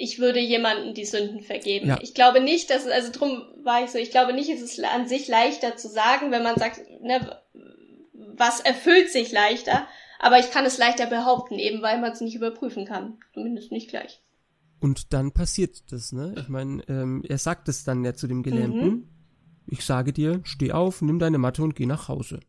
Ich 0.00 0.20
würde 0.20 0.38
jemanden 0.38 0.94
die 0.94 1.04
Sünden 1.04 1.42
vergeben. 1.42 1.88
Ja. 1.88 1.98
Ich 2.00 2.14
glaube 2.14 2.40
nicht, 2.40 2.70
dass, 2.70 2.86
also 2.86 3.10
drum 3.12 3.42
war 3.64 3.82
ich 3.82 3.90
so, 3.90 3.98
ich 3.98 4.12
glaube 4.12 4.32
nicht, 4.32 4.48
es 4.48 4.62
ist 4.62 4.82
an 4.84 5.08
sich 5.08 5.26
leichter 5.26 5.76
zu 5.76 5.88
sagen, 5.88 6.30
wenn 6.30 6.44
man 6.44 6.56
sagt, 6.56 6.80
ne, 7.00 7.42
was 8.12 8.60
erfüllt 8.60 9.10
sich 9.10 9.32
leichter, 9.32 9.88
aber 10.20 10.38
ich 10.38 10.50
kann 10.52 10.64
es 10.64 10.78
leichter 10.78 11.06
behaupten, 11.06 11.58
eben 11.58 11.82
weil 11.82 12.00
man 12.00 12.12
es 12.12 12.20
nicht 12.20 12.36
überprüfen 12.36 12.84
kann. 12.84 13.18
Zumindest 13.34 13.72
nicht 13.72 13.90
gleich. 13.90 14.22
Und 14.80 15.12
dann 15.12 15.32
passiert 15.32 15.90
das, 15.90 16.12
ne? 16.12 16.34
Ich 16.38 16.48
meine, 16.48 16.82
ähm, 16.88 17.24
er 17.26 17.38
sagt 17.38 17.68
es 17.68 17.82
dann 17.82 18.04
ja 18.04 18.14
zu 18.14 18.28
dem 18.28 18.44
Gelähmten. 18.44 18.88
Mhm. 18.88 19.08
Ich 19.66 19.84
sage 19.84 20.12
dir, 20.12 20.40
steh 20.44 20.72
auf, 20.72 21.02
nimm 21.02 21.18
deine 21.18 21.38
Matte 21.38 21.62
und 21.62 21.74
geh 21.74 21.86
nach 21.86 22.08
Hause. 22.08 22.40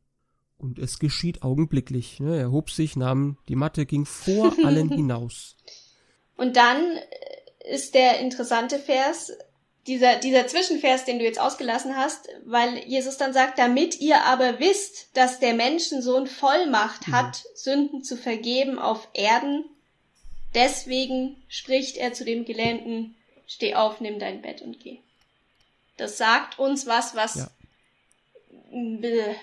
Und 0.58 0.78
es 0.78 1.00
geschieht 1.00 1.42
augenblicklich. 1.42 2.20
Ne? 2.20 2.38
Er 2.38 2.52
hob 2.52 2.70
sich, 2.70 2.96
nahm 2.96 3.38
die 3.48 3.56
Matte, 3.56 3.86
ging 3.86 4.06
vor 4.06 4.54
allen 4.64 4.90
hinaus. 4.90 5.56
Und 6.36 6.56
dann 6.56 6.78
ist 7.66 7.94
der 7.94 8.20
interessante 8.20 8.80
Vers, 8.80 9.32
dieser, 9.88 10.18
dieser 10.18 10.48
Zwischenvers, 10.48 11.06
den 11.06 11.20
du 11.20 11.26
jetzt 11.26 11.40
ausgelassen 11.40 11.98
hast, 11.98 12.30
weil 12.46 12.78
Jesus 12.86 13.18
dann 13.18 13.34
sagt, 13.34 13.58
damit 13.58 14.00
ihr 14.00 14.24
aber 14.24 14.60
wisst, 14.60 15.10
dass 15.16 15.40
der 15.40 15.54
Menschensohn 15.54 16.28
Vollmacht 16.28 17.08
mhm. 17.08 17.12
hat, 17.12 17.44
Sünden 17.56 18.04
zu 18.04 18.16
vergeben 18.16 18.78
auf 18.78 19.08
Erden, 19.14 19.66
deswegen 20.54 21.42
spricht 21.48 21.98
er 21.98 22.14
zu 22.14 22.24
dem 22.24 22.46
Gelähmten, 22.46 23.16
steh 23.48 23.76
auf, 23.76 24.00
nimm 24.00 24.20
dein 24.20 24.42
Bett 24.42 24.62
und 24.62 24.80
geh. 24.80 25.00
Das 25.98 26.18
sagt 26.18 26.60
uns 26.60 26.86
was, 26.86 27.16
was, 27.16 27.36
ja. 27.36 27.50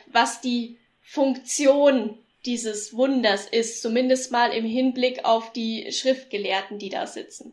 was 0.07 0.41
die 0.41 0.79
Funktion 1.03 2.19
dieses 2.47 2.95
Wunders 2.95 3.47
ist, 3.47 3.83
zumindest 3.83 4.31
mal 4.31 4.53
im 4.53 4.65
Hinblick 4.65 5.25
auf 5.25 5.53
die 5.53 5.91
Schriftgelehrten, 5.93 6.79
die 6.79 6.89
da 6.89 7.07
sitzen. 7.07 7.53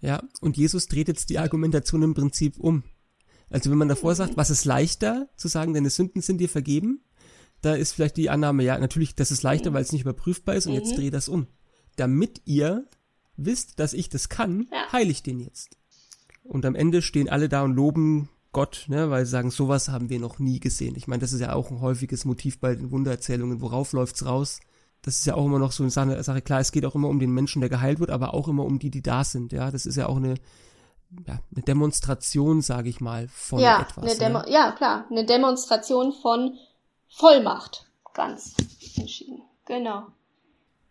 Ja, 0.00 0.22
und 0.40 0.56
Jesus 0.56 0.88
dreht 0.88 1.08
jetzt 1.08 1.30
die 1.30 1.38
Argumentation 1.38 2.02
im 2.02 2.14
Prinzip 2.14 2.58
um. 2.58 2.84
Also 3.50 3.70
wenn 3.70 3.78
man 3.78 3.88
davor 3.88 4.14
sagt, 4.14 4.36
was 4.36 4.50
ist 4.50 4.64
leichter 4.64 5.28
zu 5.36 5.48
sagen, 5.48 5.74
deine 5.74 5.90
Sünden 5.90 6.20
sind 6.20 6.38
dir 6.38 6.48
vergeben, 6.48 7.00
da 7.62 7.74
ist 7.74 7.92
vielleicht 7.92 8.16
die 8.16 8.30
Annahme, 8.30 8.64
ja, 8.64 8.78
natürlich, 8.78 9.14
das 9.14 9.30
ist 9.30 9.42
leichter, 9.42 9.72
weil 9.72 9.82
es 9.82 9.92
nicht 9.92 10.02
überprüfbar 10.02 10.56
ist 10.56 10.66
und 10.66 10.74
jetzt 10.74 10.92
mhm. 10.92 10.96
dreh 10.96 11.10
das 11.10 11.28
um. 11.28 11.46
Damit 11.96 12.42
ihr 12.44 12.86
wisst, 13.36 13.78
dass 13.78 13.94
ich 13.94 14.08
das 14.08 14.28
kann, 14.28 14.68
ja. 14.70 14.92
heile 14.92 15.10
ich 15.10 15.22
den 15.22 15.40
jetzt. 15.40 15.76
Und 16.42 16.64
am 16.64 16.74
Ende 16.74 17.02
stehen 17.02 17.28
alle 17.28 17.48
da 17.48 17.62
und 17.62 17.74
loben 17.74 18.28
Gott, 18.52 18.86
ne, 18.88 19.10
weil 19.10 19.24
sie 19.24 19.32
sagen, 19.32 19.50
sowas 19.50 19.88
haben 19.88 20.08
wir 20.08 20.18
noch 20.18 20.38
nie 20.38 20.60
gesehen. 20.60 20.94
Ich 20.96 21.08
meine, 21.08 21.20
das 21.20 21.32
ist 21.32 21.40
ja 21.40 21.52
auch 21.52 21.70
ein 21.70 21.80
häufiges 21.80 22.24
Motiv 22.24 22.58
bei 22.58 22.74
den 22.74 22.90
Wundererzählungen. 22.90 23.60
Worauf 23.60 23.92
läuft's 23.92 24.24
raus? 24.24 24.60
Das 25.06 25.18
ist 25.18 25.26
ja 25.26 25.36
auch 25.36 25.44
immer 25.44 25.60
noch 25.60 25.70
so 25.70 25.84
eine 25.84 25.90
Sache, 25.90 26.20
Sache. 26.24 26.42
Klar, 26.42 26.58
es 26.58 26.72
geht 26.72 26.84
auch 26.84 26.96
immer 26.96 27.08
um 27.08 27.20
den 27.20 27.30
Menschen, 27.30 27.60
der 27.60 27.70
geheilt 27.70 28.00
wird, 28.00 28.10
aber 28.10 28.34
auch 28.34 28.48
immer 28.48 28.64
um 28.64 28.80
die, 28.80 28.90
die 28.90 29.02
da 29.02 29.22
sind. 29.22 29.52
Ja, 29.52 29.70
das 29.70 29.86
ist 29.86 29.94
ja 29.94 30.08
auch 30.08 30.16
eine, 30.16 30.34
ja, 31.28 31.38
eine 31.54 31.62
Demonstration, 31.64 32.60
sage 32.60 32.88
ich 32.88 33.00
mal, 33.00 33.28
von 33.28 33.60
ja, 33.60 33.82
etwas. 33.82 34.04
Eine 34.04 34.18
Demo 34.18 34.40
ne? 34.40 34.50
Ja, 34.50 34.72
klar, 34.72 35.06
eine 35.08 35.24
Demonstration 35.24 36.12
von 36.12 36.58
Vollmacht. 37.08 37.86
Ganz 38.14 38.56
entschieden. 38.96 39.42
Genau. 39.66 40.08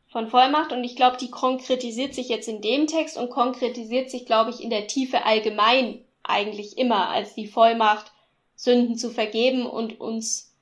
Von 0.08 0.30
Vollmacht 0.30 0.71
und 0.71 0.86
ich 0.86 0.95
glaube, 0.95 1.17
die 1.17 1.30
konkretisiert 1.30 2.15
sich 2.15 2.30
jetzt 2.30 2.47
in 2.47 2.62
dem 2.62 2.88
Text 2.88 3.17
und 3.17 3.30
konkretisiert 3.30 4.10
sich, 4.10 4.25
glaube 4.25 4.49
ich, 4.49 4.63
in 4.63 4.69
der 4.69 4.88
Tiefe 4.88 5.25
allgemein 5.25 5.99
eigentlich 6.23 6.78
immer 6.78 7.10
als 7.10 7.36
die 7.36 7.47
Vollmacht, 7.47 8.13
Sünden 8.56 8.97
zu 8.97 9.10
vergeben 9.10 9.65
und 9.65 9.99
uns 9.99 10.54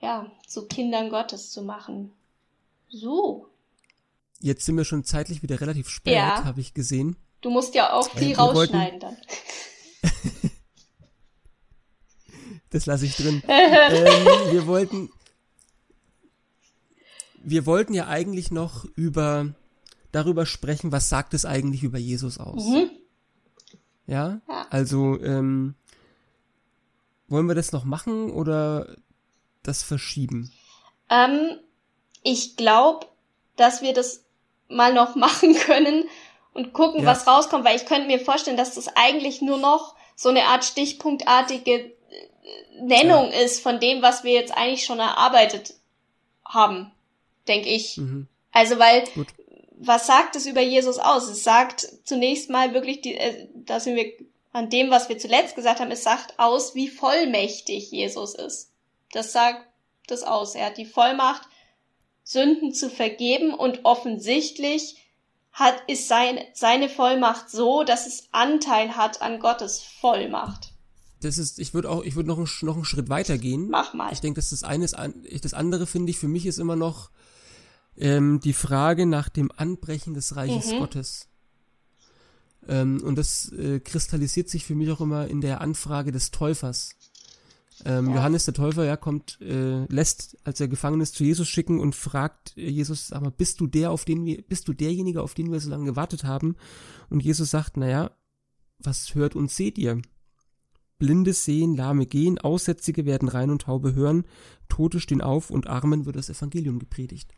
ja 0.00 0.26
zu 0.44 0.66
Kindern 0.66 1.10
Gottes 1.10 1.52
zu 1.52 1.62
machen. 1.62 2.12
So. 2.90 3.48
Jetzt 4.40 4.66
sind 4.66 4.76
wir 4.76 4.84
schon 4.84 5.04
zeitlich 5.04 5.42
wieder 5.42 5.60
relativ 5.60 5.88
spät, 5.88 6.14
ja. 6.14 6.44
habe 6.44 6.60
ich 6.60 6.74
gesehen. 6.74 7.16
Du 7.40 7.50
musst 7.50 7.74
ja 7.74 7.92
auch 7.92 8.10
viel 8.10 8.32
äh, 8.32 8.36
rausschneiden 8.36 9.00
wollten... 9.02 9.16
dann. 10.02 10.50
das 12.70 12.86
lasse 12.86 13.06
ich 13.06 13.16
drin. 13.16 13.42
ähm, 13.48 14.52
wir 14.52 14.66
wollten 14.66 15.10
wir 17.42 17.66
wollten 17.66 17.94
ja 17.94 18.06
eigentlich 18.06 18.50
noch 18.50 18.84
über 18.96 19.54
darüber 20.12 20.46
sprechen, 20.46 20.92
was 20.92 21.08
sagt 21.08 21.34
es 21.34 21.44
eigentlich 21.44 21.82
über 21.82 21.98
Jesus 21.98 22.38
aus? 22.38 22.66
Mhm. 22.66 22.90
Ja? 24.06 24.40
ja. 24.48 24.66
Also, 24.70 25.20
ähm, 25.20 25.74
wollen 27.28 27.46
wir 27.46 27.54
das 27.54 27.72
noch 27.72 27.84
machen 27.84 28.30
oder 28.30 28.96
das 29.62 29.82
verschieben? 29.82 30.50
Ähm, 31.08 31.58
ich 32.22 32.56
glaube, 32.56 33.06
dass 33.56 33.82
wir 33.82 33.92
das 33.92 34.24
mal 34.68 34.92
noch 34.92 35.14
machen 35.26 35.54
können 35.54 36.08
und 36.52 36.72
gucken, 36.72 37.02
Ja. 37.02 37.06
was 37.06 37.26
rauskommt, 37.26 37.64
weil 37.64 37.76
ich 37.76 37.86
könnte 37.86 38.06
mir 38.06 38.20
vorstellen, 38.20 38.56
dass 38.56 38.74
das 38.74 38.88
eigentlich 38.96 39.40
nur 39.40 39.58
noch 39.58 39.94
so 40.16 40.28
eine 40.28 40.44
Art 40.46 40.64
stichpunktartige 40.64 41.72
äh, 41.72 41.92
Nennung 42.80 43.30
ist 43.30 43.62
von 43.62 43.80
dem, 43.80 44.02
was 44.02 44.24
wir 44.24 44.32
jetzt 44.32 44.56
eigentlich 44.56 44.84
schon 44.84 44.98
erarbeitet 44.98 45.74
haben, 46.44 46.90
denke 47.48 47.68
ich. 47.68 47.96
Mhm. 47.96 48.26
Also 48.52 48.78
weil 48.78 49.04
Gut. 49.14 49.28
was 49.78 50.06
sagt 50.06 50.36
es 50.36 50.46
über 50.46 50.60
Jesus 50.60 50.98
aus? 50.98 51.28
Es 51.28 51.44
sagt 51.44 51.88
zunächst 52.04 52.50
mal 52.50 52.74
wirklich, 52.74 53.00
die, 53.00 53.14
äh, 53.16 53.48
da 53.54 53.78
sind 53.80 53.96
wir 53.96 54.12
an 54.52 54.68
dem, 54.68 54.90
was 54.90 55.08
wir 55.08 55.16
zuletzt 55.18 55.54
gesagt 55.54 55.78
haben, 55.78 55.92
es 55.92 56.02
sagt 56.02 56.38
aus, 56.38 56.74
wie 56.74 56.88
vollmächtig 56.88 57.90
Jesus 57.92 58.34
ist. 58.34 58.72
Das 59.12 59.32
sagt 59.32 59.64
das 60.08 60.24
aus. 60.24 60.56
Er 60.56 60.66
hat 60.66 60.76
die 60.76 60.86
Vollmacht, 60.86 61.42
Sünden 62.30 62.72
zu 62.72 62.88
vergeben 62.88 63.52
und 63.52 63.84
offensichtlich 63.84 64.96
hat, 65.52 65.82
ist 65.88 66.06
sein, 66.06 66.38
seine 66.54 66.88
Vollmacht 66.88 67.50
so, 67.50 67.82
dass 67.82 68.06
es 68.06 68.28
Anteil 68.30 68.96
hat 68.96 69.20
an 69.20 69.40
Gottes 69.40 69.82
Vollmacht. 70.00 70.72
Das 71.20 71.38
ist, 71.38 71.58
ich 71.58 71.74
würde 71.74 71.90
auch, 71.90 72.04
ich 72.04 72.14
würde 72.14 72.28
noch, 72.28 72.38
einen 72.38 72.48
noch 72.62 72.76
einen 72.76 72.84
Schritt 72.84 73.08
weiter 73.08 73.36
gehen. 73.36 73.68
Mach 73.68 73.94
mal. 73.94 74.12
Ich 74.12 74.20
denke, 74.20 74.40
dass 74.40 74.50
das 74.50 74.62
eine 74.62 74.84
ist, 74.84 74.96
das 75.44 75.54
andere 75.54 75.86
finde 75.86 76.10
ich 76.10 76.18
für 76.18 76.28
mich 76.28 76.46
ist 76.46 76.58
immer 76.58 76.76
noch 76.76 77.10
ähm, 77.96 78.40
die 78.40 78.52
Frage 78.52 79.06
nach 79.06 79.28
dem 79.28 79.50
Anbrechen 79.54 80.14
des 80.14 80.36
Reiches 80.36 80.72
Mhm. 80.72 80.78
Gottes. 80.78 81.28
Ähm, 82.68 83.02
und 83.02 83.16
das 83.16 83.50
äh, 83.52 83.80
kristallisiert 83.80 84.48
sich 84.48 84.64
für 84.64 84.76
mich 84.76 84.90
auch 84.90 85.00
immer 85.00 85.26
in 85.26 85.40
der 85.40 85.60
Anfrage 85.60 86.12
des 86.12 86.30
Täufers. 86.30 86.90
Ähm. 87.84 88.10
Johannes 88.10 88.44
der 88.44 88.54
Täufer, 88.54 88.84
ja, 88.84 88.96
kommt, 88.96 89.40
äh, 89.40 89.84
lässt, 89.86 90.36
als 90.44 90.60
er 90.60 90.68
gefangen 90.68 91.00
ist, 91.00 91.14
zu 91.14 91.24
Jesus 91.24 91.48
schicken 91.48 91.80
und 91.80 91.94
fragt 91.94 92.56
äh, 92.56 92.68
Jesus, 92.68 93.08
sag 93.08 93.22
mal, 93.22 93.30
bist 93.30 93.60
du 93.60 93.66
der, 93.66 93.90
auf 93.90 94.04
den 94.04 94.24
wir, 94.24 94.42
bist 94.42 94.68
du 94.68 94.72
derjenige, 94.72 95.22
auf 95.22 95.34
den 95.34 95.50
wir 95.50 95.60
so 95.60 95.70
lange 95.70 95.86
gewartet 95.86 96.24
haben? 96.24 96.56
Und 97.08 97.22
Jesus 97.22 97.50
sagt, 97.50 97.76
naja, 97.76 98.10
was 98.78 99.14
hört 99.14 99.34
und 99.34 99.50
seht 99.50 99.78
ihr? 99.78 100.00
Blinde 100.98 101.32
sehen, 101.32 101.74
Lahme 101.74 102.06
gehen, 102.06 102.38
Aussätzige 102.38 103.06
werden 103.06 103.28
rein 103.28 103.50
und 103.50 103.62
taube 103.62 103.94
hören, 103.94 104.24
Tote 104.68 105.00
stehen 105.00 105.22
auf 105.22 105.50
und 105.50 105.66
Armen 105.66 106.04
wird 106.04 106.16
das 106.16 106.28
Evangelium 106.28 106.78
gepredigt. 106.78 107.34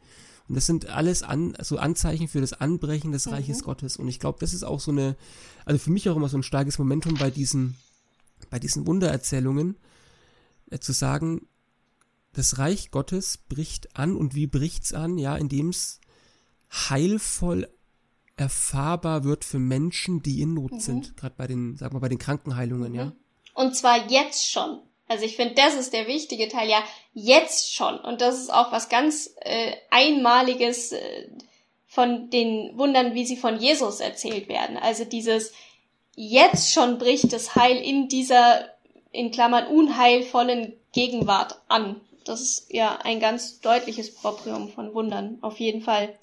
Und 0.48 0.56
das 0.56 0.66
sind 0.66 0.86
alles 0.86 1.22
an, 1.22 1.54
so 1.60 1.78
Anzeichen 1.78 2.26
für 2.26 2.40
das 2.40 2.52
Anbrechen 2.52 3.12
des 3.12 3.30
Reiches 3.30 3.62
Gottes. 3.62 3.96
Und 3.96 4.08
ich 4.08 4.18
glaube, 4.18 4.38
das 4.40 4.52
ist 4.52 4.64
auch 4.64 4.80
so 4.80 4.90
eine, 4.90 5.16
also 5.64 5.78
für 5.78 5.92
mich 5.92 6.08
auch 6.10 6.16
immer 6.16 6.28
so 6.28 6.36
ein 6.36 6.42
starkes 6.42 6.80
Momentum 6.80 7.14
bei 7.14 7.30
diesen, 7.30 7.76
bei 8.50 8.58
diesen 8.58 8.84
Wundererzählungen, 8.88 9.76
äh, 9.76 9.91
zu 10.80 10.92
sagen, 10.92 11.48
das 12.32 12.58
Reich 12.58 12.90
Gottes 12.90 13.38
bricht 13.38 13.96
an 13.96 14.16
und 14.16 14.34
wie 14.34 14.46
bricht's 14.46 14.92
an? 14.94 15.18
Ja, 15.18 15.36
indem 15.36 15.68
es 15.68 16.00
heilvoll 16.70 17.68
erfahrbar 18.36 19.24
wird 19.24 19.44
für 19.44 19.58
Menschen, 19.58 20.22
die 20.22 20.40
in 20.40 20.54
Not 20.54 20.80
sind. 20.80 21.16
Gerade 21.16 21.34
bei 21.36 21.46
den, 21.46 21.76
sag 21.76 21.92
mal, 21.92 21.98
bei 21.98 22.08
den 22.08 22.18
Krankenheilungen, 22.18 22.94
ja. 22.94 23.12
Und 23.54 23.76
zwar 23.76 24.10
jetzt 24.10 24.50
schon. 24.50 24.80
Also 25.06 25.24
ich 25.26 25.36
finde, 25.36 25.54
das 25.54 25.74
ist 25.74 25.92
der 25.92 26.06
wichtige 26.06 26.48
Teil, 26.48 26.70
ja, 26.70 26.82
jetzt 27.12 27.74
schon. 27.74 27.98
Und 27.98 28.22
das 28.22 28.40
ist 28.40 28.52
auch 28.52 28.72
was 28.72 28.88
ganz 28.88 29.34
äh, 29.40 29.72
Einmaliges 29.90 30.92
äh, 30.92 31.28
von 31.86 32.30
den 32.30 32.78
Wundern, 32.78 33.14
wie 33.14 33.26
sie 33.26 33.36
von 33.36 33.58
Jesus 33.58 34.00
erzählt 34.00 34.48
werden. 34.48 34.78
Also 34.78 35.04
dieses 35.04 35.52
jetzt 36.16 36.72
schon 36.72 36.96
bricht 36.98 37.32
das 37.32 37.54
Heil 37.54 37.76
in 37.76 38.08
dieser, 38.08 38.70
in 39.12 39.30
Klammern, 39.30 39.66
unheilvollen 39.66 40.74
Gegenwart 40.92 41.60
an. 41.68 42.00
Das 42.24 42.40
ist 42.40 42.66
ja 42.72 42.98
ein 43.02 43.20
ganz 43.20 43.60
deutliches 43.60 44.14
Proprium 44.14 44.70
von 44.70 44.94
Wundern, 44.94 45.38
auf 45.42 45.58
jeden 45.58 45.82
Fall. 45.82 46.16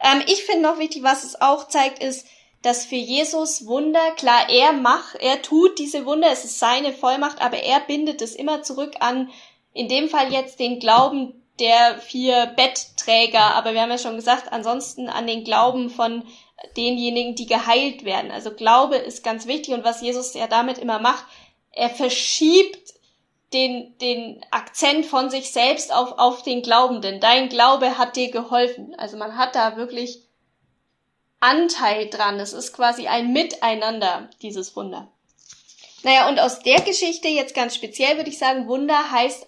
Ähm, 0.00 0.22
ich 0.26 0.44
finde 0.44 0.62
noch 0.62 0.78
wichtig, 0.78 1.02
was 1.02 1.24
es 1.24 1.40
auch 1.40 1.68
zeigt, 1.68 2.02
ist, 2.02 2.26
dass 2.62 2.84
für 2.84 2.96
Jesus 2.96 3.66
Wunder, 3.66 4.12
klar, 4.12 4.48
er 4.48 4.72
macht, 4.72 5.16
er 5.16 5.42
tut 5.42 5.78
diese 5.78 6.06
Wunder, 6.06 6.28
es 6.32 6.44
ist 6.44 6.58
seine 6.58 6.92
Vollmacht, 6.92 7.40
aber 7.40 7.58
er 7.58 7.80
bindet 7.80 8.20
es 8.20 8.34
immer 8.34 8.62
zurück 8.62 8.96
an, 9.00 9.30
in 9.74 9.88
dem 9.88 10.08
Fall 10.08 10.32
jetzt 10.32 10.58
den 10.58 10.80
Glauben 10.80 11.34
der 11.60 11.98
vier 11.98 12.46
Bettträger, 12.46 13.54
aber 13.54 13.74
wir 13.74 13.82
haben 13.82 13.90
ja 13.90 13.98
schon 13.98 14.16
gesagt, 14.16 14.52
ansonsten 14.52 15.08
an 15.08 15.26
den 15.26 15.44
Glauben 15.44 15.90
von 15.90 16.24
denjenigen, 16.76 17.34
die 17.34 17.46
geheilt 17.46 18.04
werden. 18.04 18.30
Also 18.30 18.52
Glaube 18.52 18.96
ist 18.96 19.22
ganz 19.22 19.46
wichtig 19.46 19.74
und 19.74 19.84
was 19.84 20.00
Jesus 20.00 20.34
ja 20.34 20.46
damit 20.46 20.78
immer 20.78 20.98
macht, 20.98 21.24
er 21.78 21.90
verschiebt 21.90 22.94
den, 23.52 23.96
den 23.98 24.44
Akzent 24.50 25.06
von 25.06 25.30
sich 25.30 25.52
selbst 25.52 25.94
auf, 25.94 26.18
auf 26.18 26.42
den 26.42 26.60
Glaubenden. 26.60 27.20
Dein 27.20 27.48
Glaube 27.48 27.96
hat 27.96 28.16
dir 28.16 28.32
geholfen. 28.32 28.94
Also 28.96 29.16
man 29.16 29.38
hat 29.38 29.54
da 29.54 29.76
wirklich 29.76 30.22
Anteil 31.38 32.10
dran. 32.10 32.40
Es 32.40 32.52
ist 32.52 32.72
quasi 32.72 33.06
ein 33.06 33.32
Miteinander, 33.32 34.28
dieses 34.42 34.74
Wunder. 34.74 35.08
Naja, 36.02 36.28
und 36.28 36.40
aus 36.40 36.60
der 36.60 36.80
Geschichte 36.80 37.28
jetzt 37.28 37.54
ganz 37.54 37.76
speziell 37.76 38.16
würde 38.16 38.30
ich 38.30 38.38
sagen, 38.38 38.66
Wunder 38.66 39.12
heißt, 39.12 39.46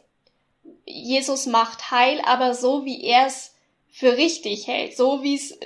Jesus 0.86 1.46
macht 1.46 1.90
heil, 1.90 2.22
aber 2.24 2.54
so 2.54 2.84
wie 2.84 3.02
er 3.02 3.26
es 3.26 3.54
für 3.90 4.16
richtig 4.16 4.68
hält, 4.68 4.96
so 4.96 5.24
wie 5.24 5.34
es, 5.34 5.58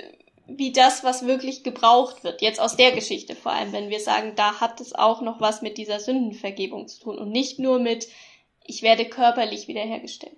wie 0.47 0.71
das, 0.71 1.03
was 1.03 1.25
wirklich 1.25 1.63
gebraucht 1.63 2.23
wird. 2.23 2.41
Jetzt 2.41 2.59
aus 2.59 2.75
der 2.75 2.91
Geschichte 2.91 3.35
vor 3.35 3.51
allem, 3.51 3.71
wenn 3.71 3.89
wir 3.89 3.99
sagen, 3.99 4.33
da 4.35 4.59
hat 4.59 4.79
es 4.81 4.93
auch 4.93 5.21
noch 5.21 5.41
was 5.41 5.61
mit 5.61 5.77
dieser 5.77 5.99
Sündenvergebung 5.99 6.87
zu 6.87 6.99
tun 7.01 7.17
und 7.17 7.31
nicht 7.31 7.59
nur 7.59 7.79
mit, 7.79 8.07
ich 8.63 8.81
werde 8.83 9.05
körperlich 9.05 9.67
wiederhergestellt. 9.67 10.37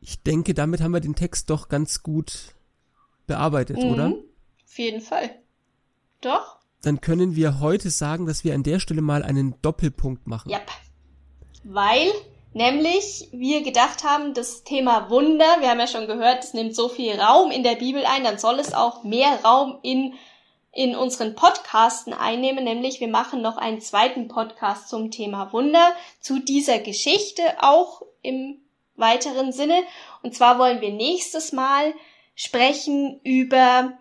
Ich 0.00 0.22
denke, 0.22 0.54
damit 0.54 0.80
haben 0.80 0.92
wir 0.92 1.00
den 1.00 1.16
Text 1.16 1.50
doch 1.50 1.68
ganz 1.68 2.02
gut 2.02 2.54
bearbeitet, 3.26 3.78
Mhm. 3.78 3.92
oder? 3.92 4.12
Auf 4.64 4.78
jeden 4.78 5.00
Fall. 5.00 5.30
Doch? 6.20 6.58
Dann 6.82 7.00
können 7.00 7.34
wir 7.34 7.60
heute 7.60 7.90
sagen, 7.90 8.26
dass 8.26 8.44
wir 8.44 8.54
an 8.54 8.62
der 8.62 8.78
Stelle 8.78 9.02
mal 9.02 9.22
einen 9.24 9.60
Doppelpunkt 9.62 10.26
machen. 10.26 10.50
Ja. 10.50 10.60
Weil 11.64 12.12
nämlich 12.58 13.28
wir 13.32 13.62
gedacht 13.62 14.04
haben, 14.04 14.34
das 14.34 14.64
Thema 14.64 15.08
Wunder, 15.08 15.46
wir 15.60 15.70
haben 15.70 15.80
ja 15.80 15.86
schon 15.86 16.06
gehört, 16.06 16.44
es 16.44 16.52
nimmt 16.52 16.76
so 16.76 16.90
viel 16.90 17.18
Raum 17.18 17.50
in 17.50 17.62
der 17.62 17.76
Bibel 17.76 18.04
ein, 18.04 18.24
dann 18.24 18.38
soll 18.38 18.58
es 18.60 18.74
auch 18.74 19.02
mehr 19.04 19.42
Raum 19.42 19.78
in 19.82 20.14
in 20.70 20.94
unseren 20.94 21.34
Podcasten 21.34 22.12
einnehmen, 22.12 22.62
nämlich 22.62 23.00
wir 23.00 23.08
machen 23.08 23.40
noch 23.40 23.56
einen 23.56 23.80
zweiten 23.80 24.28
Podcast 24.28 24.88
zum 24.88 25.10
Thema 25.10 25.52
Wunder, 25.52 25.92
zu 26.20 26.38
dieser 26.38 26.78
Geschichte 26.78 27.42
auch 27.60 28.02
im 28.22 28.60
weiteren 28.94 29.50
Sinne. 29.50 29.82
Und 30.22 30.36
zwar 30.36 30.58
wollen 30.58 30.80
wir 30.80 30.92
nächstes 30.92 31.52
Mal 31.52 31.94
sprechen 32.36 33.20
über 33.24 33.98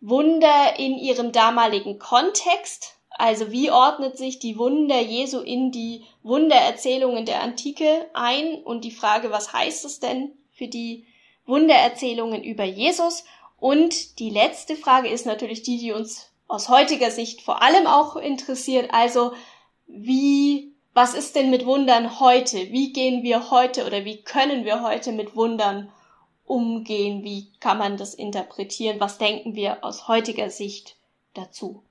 Wunder 0.00 0.78
in 0.78 0.98
ihrem 0.98 1.30
damaligen 1.32 1.98
Kontext. 1.98 2.95
Also 3.18 3.50
wie 3.50 3.70
ordnet 3.70 4.18
sich 4.18 4.38
die 4.38 4.58
Wunder 4.58 5.00
Jesu 5.00 5.40
in 5.40 5.72
die 5.72 6.04
Wundererzählungen 6.22 7.24
der 7.24 7.42
Antike 7.42 8.06
ein 8.12 8.62
und 8.62 8.84
die 8.84 8.90
Frage, 8.90 9.30
was 9.30 9.54
heißt 9.54 9.86
es 9.86 10.00
denn 10.00 10.32
für 10.52 10.68
die 10.68 11.06
Wundererzählungen 11.46 12.44
über 12.44 12.64
Jesus? 12.64 13.24
Und 13.58 14.18
die 14.18 14.28
letzte 14.28 14.76
Frage 14.76 15.08
ist 15.08 15.24
natürlich 15.24 15.62
die, 15.62 15.78
die 15.78 15.92
uns 15.92 16.30
aus 16.46 16.68
heutiger 16.68 17.10
Sicht 17.10 17.40
vor 17.40 17.62
allem 17.62 17.86
auch 17.86 18.16
interessiert. 18.16 18.92
Also 18.92 19.32
wie, 19.86 20.74
was 20.92 21.14
ist 21.14 21.36
denn 21.36 21.48
mit 21.48 21.64
Wundern 21.64 22.20
heute? 22.20 22.70
Wie 22.70 22.92
gehen 22.92 23.22
wir 23.22 23.50
heute 23.50 23.86
oder 23.86 24.04
wie 24.04 24.22
können 24.22 24.66
wir 24.66 24.82
heute 24.82 25.12
mit 25.12 25.34
Wundern 25.34 25.90
umgehen? 26.44 27.24
Wie 27.24 27.50
kann 27.60 27.78
man 27.78 27.96
das 27.96 28.12
interpretieren? 28.12 29.00
Was 29.00 29.16
denken 29.16 29.54
wir 29.54 29.82
aus 29.84 30.06
heutiger 30.06 30.50
Sicht 30.50 30.96
dazu? 31.32 31.82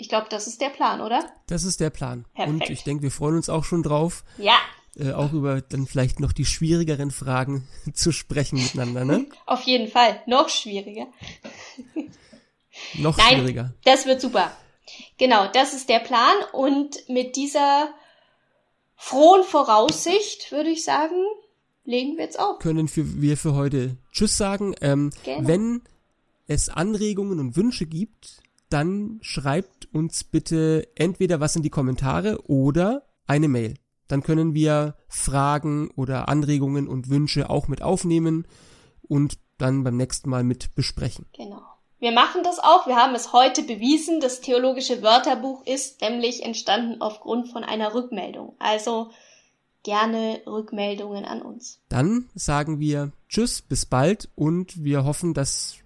Ich 0.00 0.08
glaube, 0.08 0.26
das 0.30 0.46
ist 0.46 0.60
der 0.60 0.70
Plan, 0.70 1.00
oder? 1.00 1.30
Das 1.46 1.64
ist 1.64 1.78
der 1.80 1.90
Plan. 1.90 2.24
Und 2.34 2.58
Perfekt. 2.58 2.70
ich 2.70 2.84
denke, 2.84 3.02
wir 3.02 3.10
freuen 3.10 3.36
uns 3.36 3.48
auch 3.50 3.64
schon 3.64 3.82
drauf, 3.82 4.24
Ja, 4.38 4.56
äh, 4.98 5.12
auch 5.12 5.32
über 5.32 5.60
dann 5.60 5.86
vielleicht 5.86 6.18
noch 6.20 6.32
die 6.32 6.44
schwierigeren 6.46 7.10
Fragen 7.10 7.68
zu 7.94 8.10
sprechen 8.12 8.56
miteinander, 8.62 9.04
ne? 9.04 9.26
auf 9.46 9.62
jeden 9.62 9.88
Fall. 9.90 10.20
Noch 10.26 10.48
schwieriger. 10.48 11.06
Noch 12.98 13.16
Nein, 13.18 13.38
schwieriger. 13.38 13.74
das 13.84 14.06
wird 14.06 14.20
super. 14.20 14.50
Genau, 15.18 15.46
das 15.52 15.74
ist 15.74 15.88
der 15.88 16.00
Plan. 16.00 16.34
Und 16.52 17.08
mit 17.08 17.36
dieser 17.36 17.90
frohen 18.96 19.44
Voraussicht, 19.44 20.50
würde 20.50 20.70
ich 20.70 20.82
sagen, 20.84 21.14
legen 21.84 22.16
wir 22.16 22.24
jetzt 22.24 22.38
auf. 22.40 22.58
Können 22.58 22.88
für, 22.88 23.20
wir 23.20 23.36
für 23.36 23.54
heute 23.54 23.96
Tschüss 24.12 24.36
sagen. 24.36 24.74
Ähm, 24.80 25.10
Genau. 25.24 25.46
Wenn 25.46 25.82
es 26.46 26.68
Anregungen 26.68 27.38
und 27.38 27.56
Wünsche 27.56 27.86
gibt, 27.86 28.42
dann 28.70 29.18
schreibt 29.20 29.92
uns 29.92 30.24
bitte 30.24 30.88
entweder 30.94 31.40
was 31.40 31.56
in 31.56 31.62
die 31.62 31.70
Kommentare 31.70 32.48
oder 32.48 33.02
eine 33.26 33.48
Mail. 33.48 33.74
Dann 34.08 34.22
können 34.22 34.54
wir 34.54 34.96
Fragen 35.08 35.90
oder 35.96 36.28
Anregungen 36.28 36.88
und 36.88 37.10
Wünsche 37.10 37.50
auch 37.50 37.68
mit 37.68 37.82
aufnehmen 37.82 38.46
und 39.02 39.38
dann 39.58 39.84
beim 39.84 39.96
nächsten 39.96 40.30
Mal 40.30 40.42
mit 40.42 40.74
besprechen. 40.74 41.26
Genau. 41.36 41.62
Wir 41.98 42.12
machen 42.12 42.42
das 42.42 42.58
auch. 42.58 42.86
Wir 42.86 42.96
haben 42.96 43.14
es 43.14 43.32
heute 43.32 43.62
bewiesen. 43.62 44.20
Das 44.20 44.40
theologische 44.40 45.02
Wörterbuch 45.02 45.66
ist 45.66 46.00
nämlich 46.00 46.42
entstanden 46.42 47.02
aufgrund 47.02 47.48
von 47.48 47.62
einer 47.62 47.94
Rückmeldung. 47.94 48.56
Also 48.58 49.10
gerne 49.82 50.40
Rückmeldungen 50.46 51.24
an 51.24 51.42
uns. 51.42 51.80
Dann 51.88 52.30
sagen 52.34 52.80
wir 52.80 53.12
Tschüss, 53.28 53.62
bis 53.62 53.84
bald 53.84 54.30
und 54.34 54.82
wir 54.82 55.04
hoffen, 55.04 55.34
dass 55.34 55.76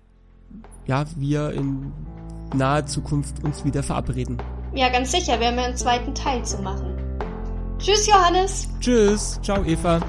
ja, 0.87 1.05
wir 1.17 1.51
in 1.51 1.93
naher 2.55 2.87
Zukunft 2.87 3.45
uns 3.45 3.65
wieder 3.65 3.83
verabreden. 3.83 4.39
Ja, 4.75 4.89
ganz 4.89 5.13
sicher. 5.13 5.39
Wir 5.39 5.49
haben 5.49 5.59
ja 5.59 5.65
einen 5.65 5.77
zweiten 5.77 6.15
Teil 6.15 6.45
zu 6.45 6.59
machen. 6.59 6.95
Tschüss, 7.79 8.07
Johannes. 8.07 8.69
Tschüss. 8.81 9.39
Ciao, 9.43 9.65
Eva. 9.65 10.01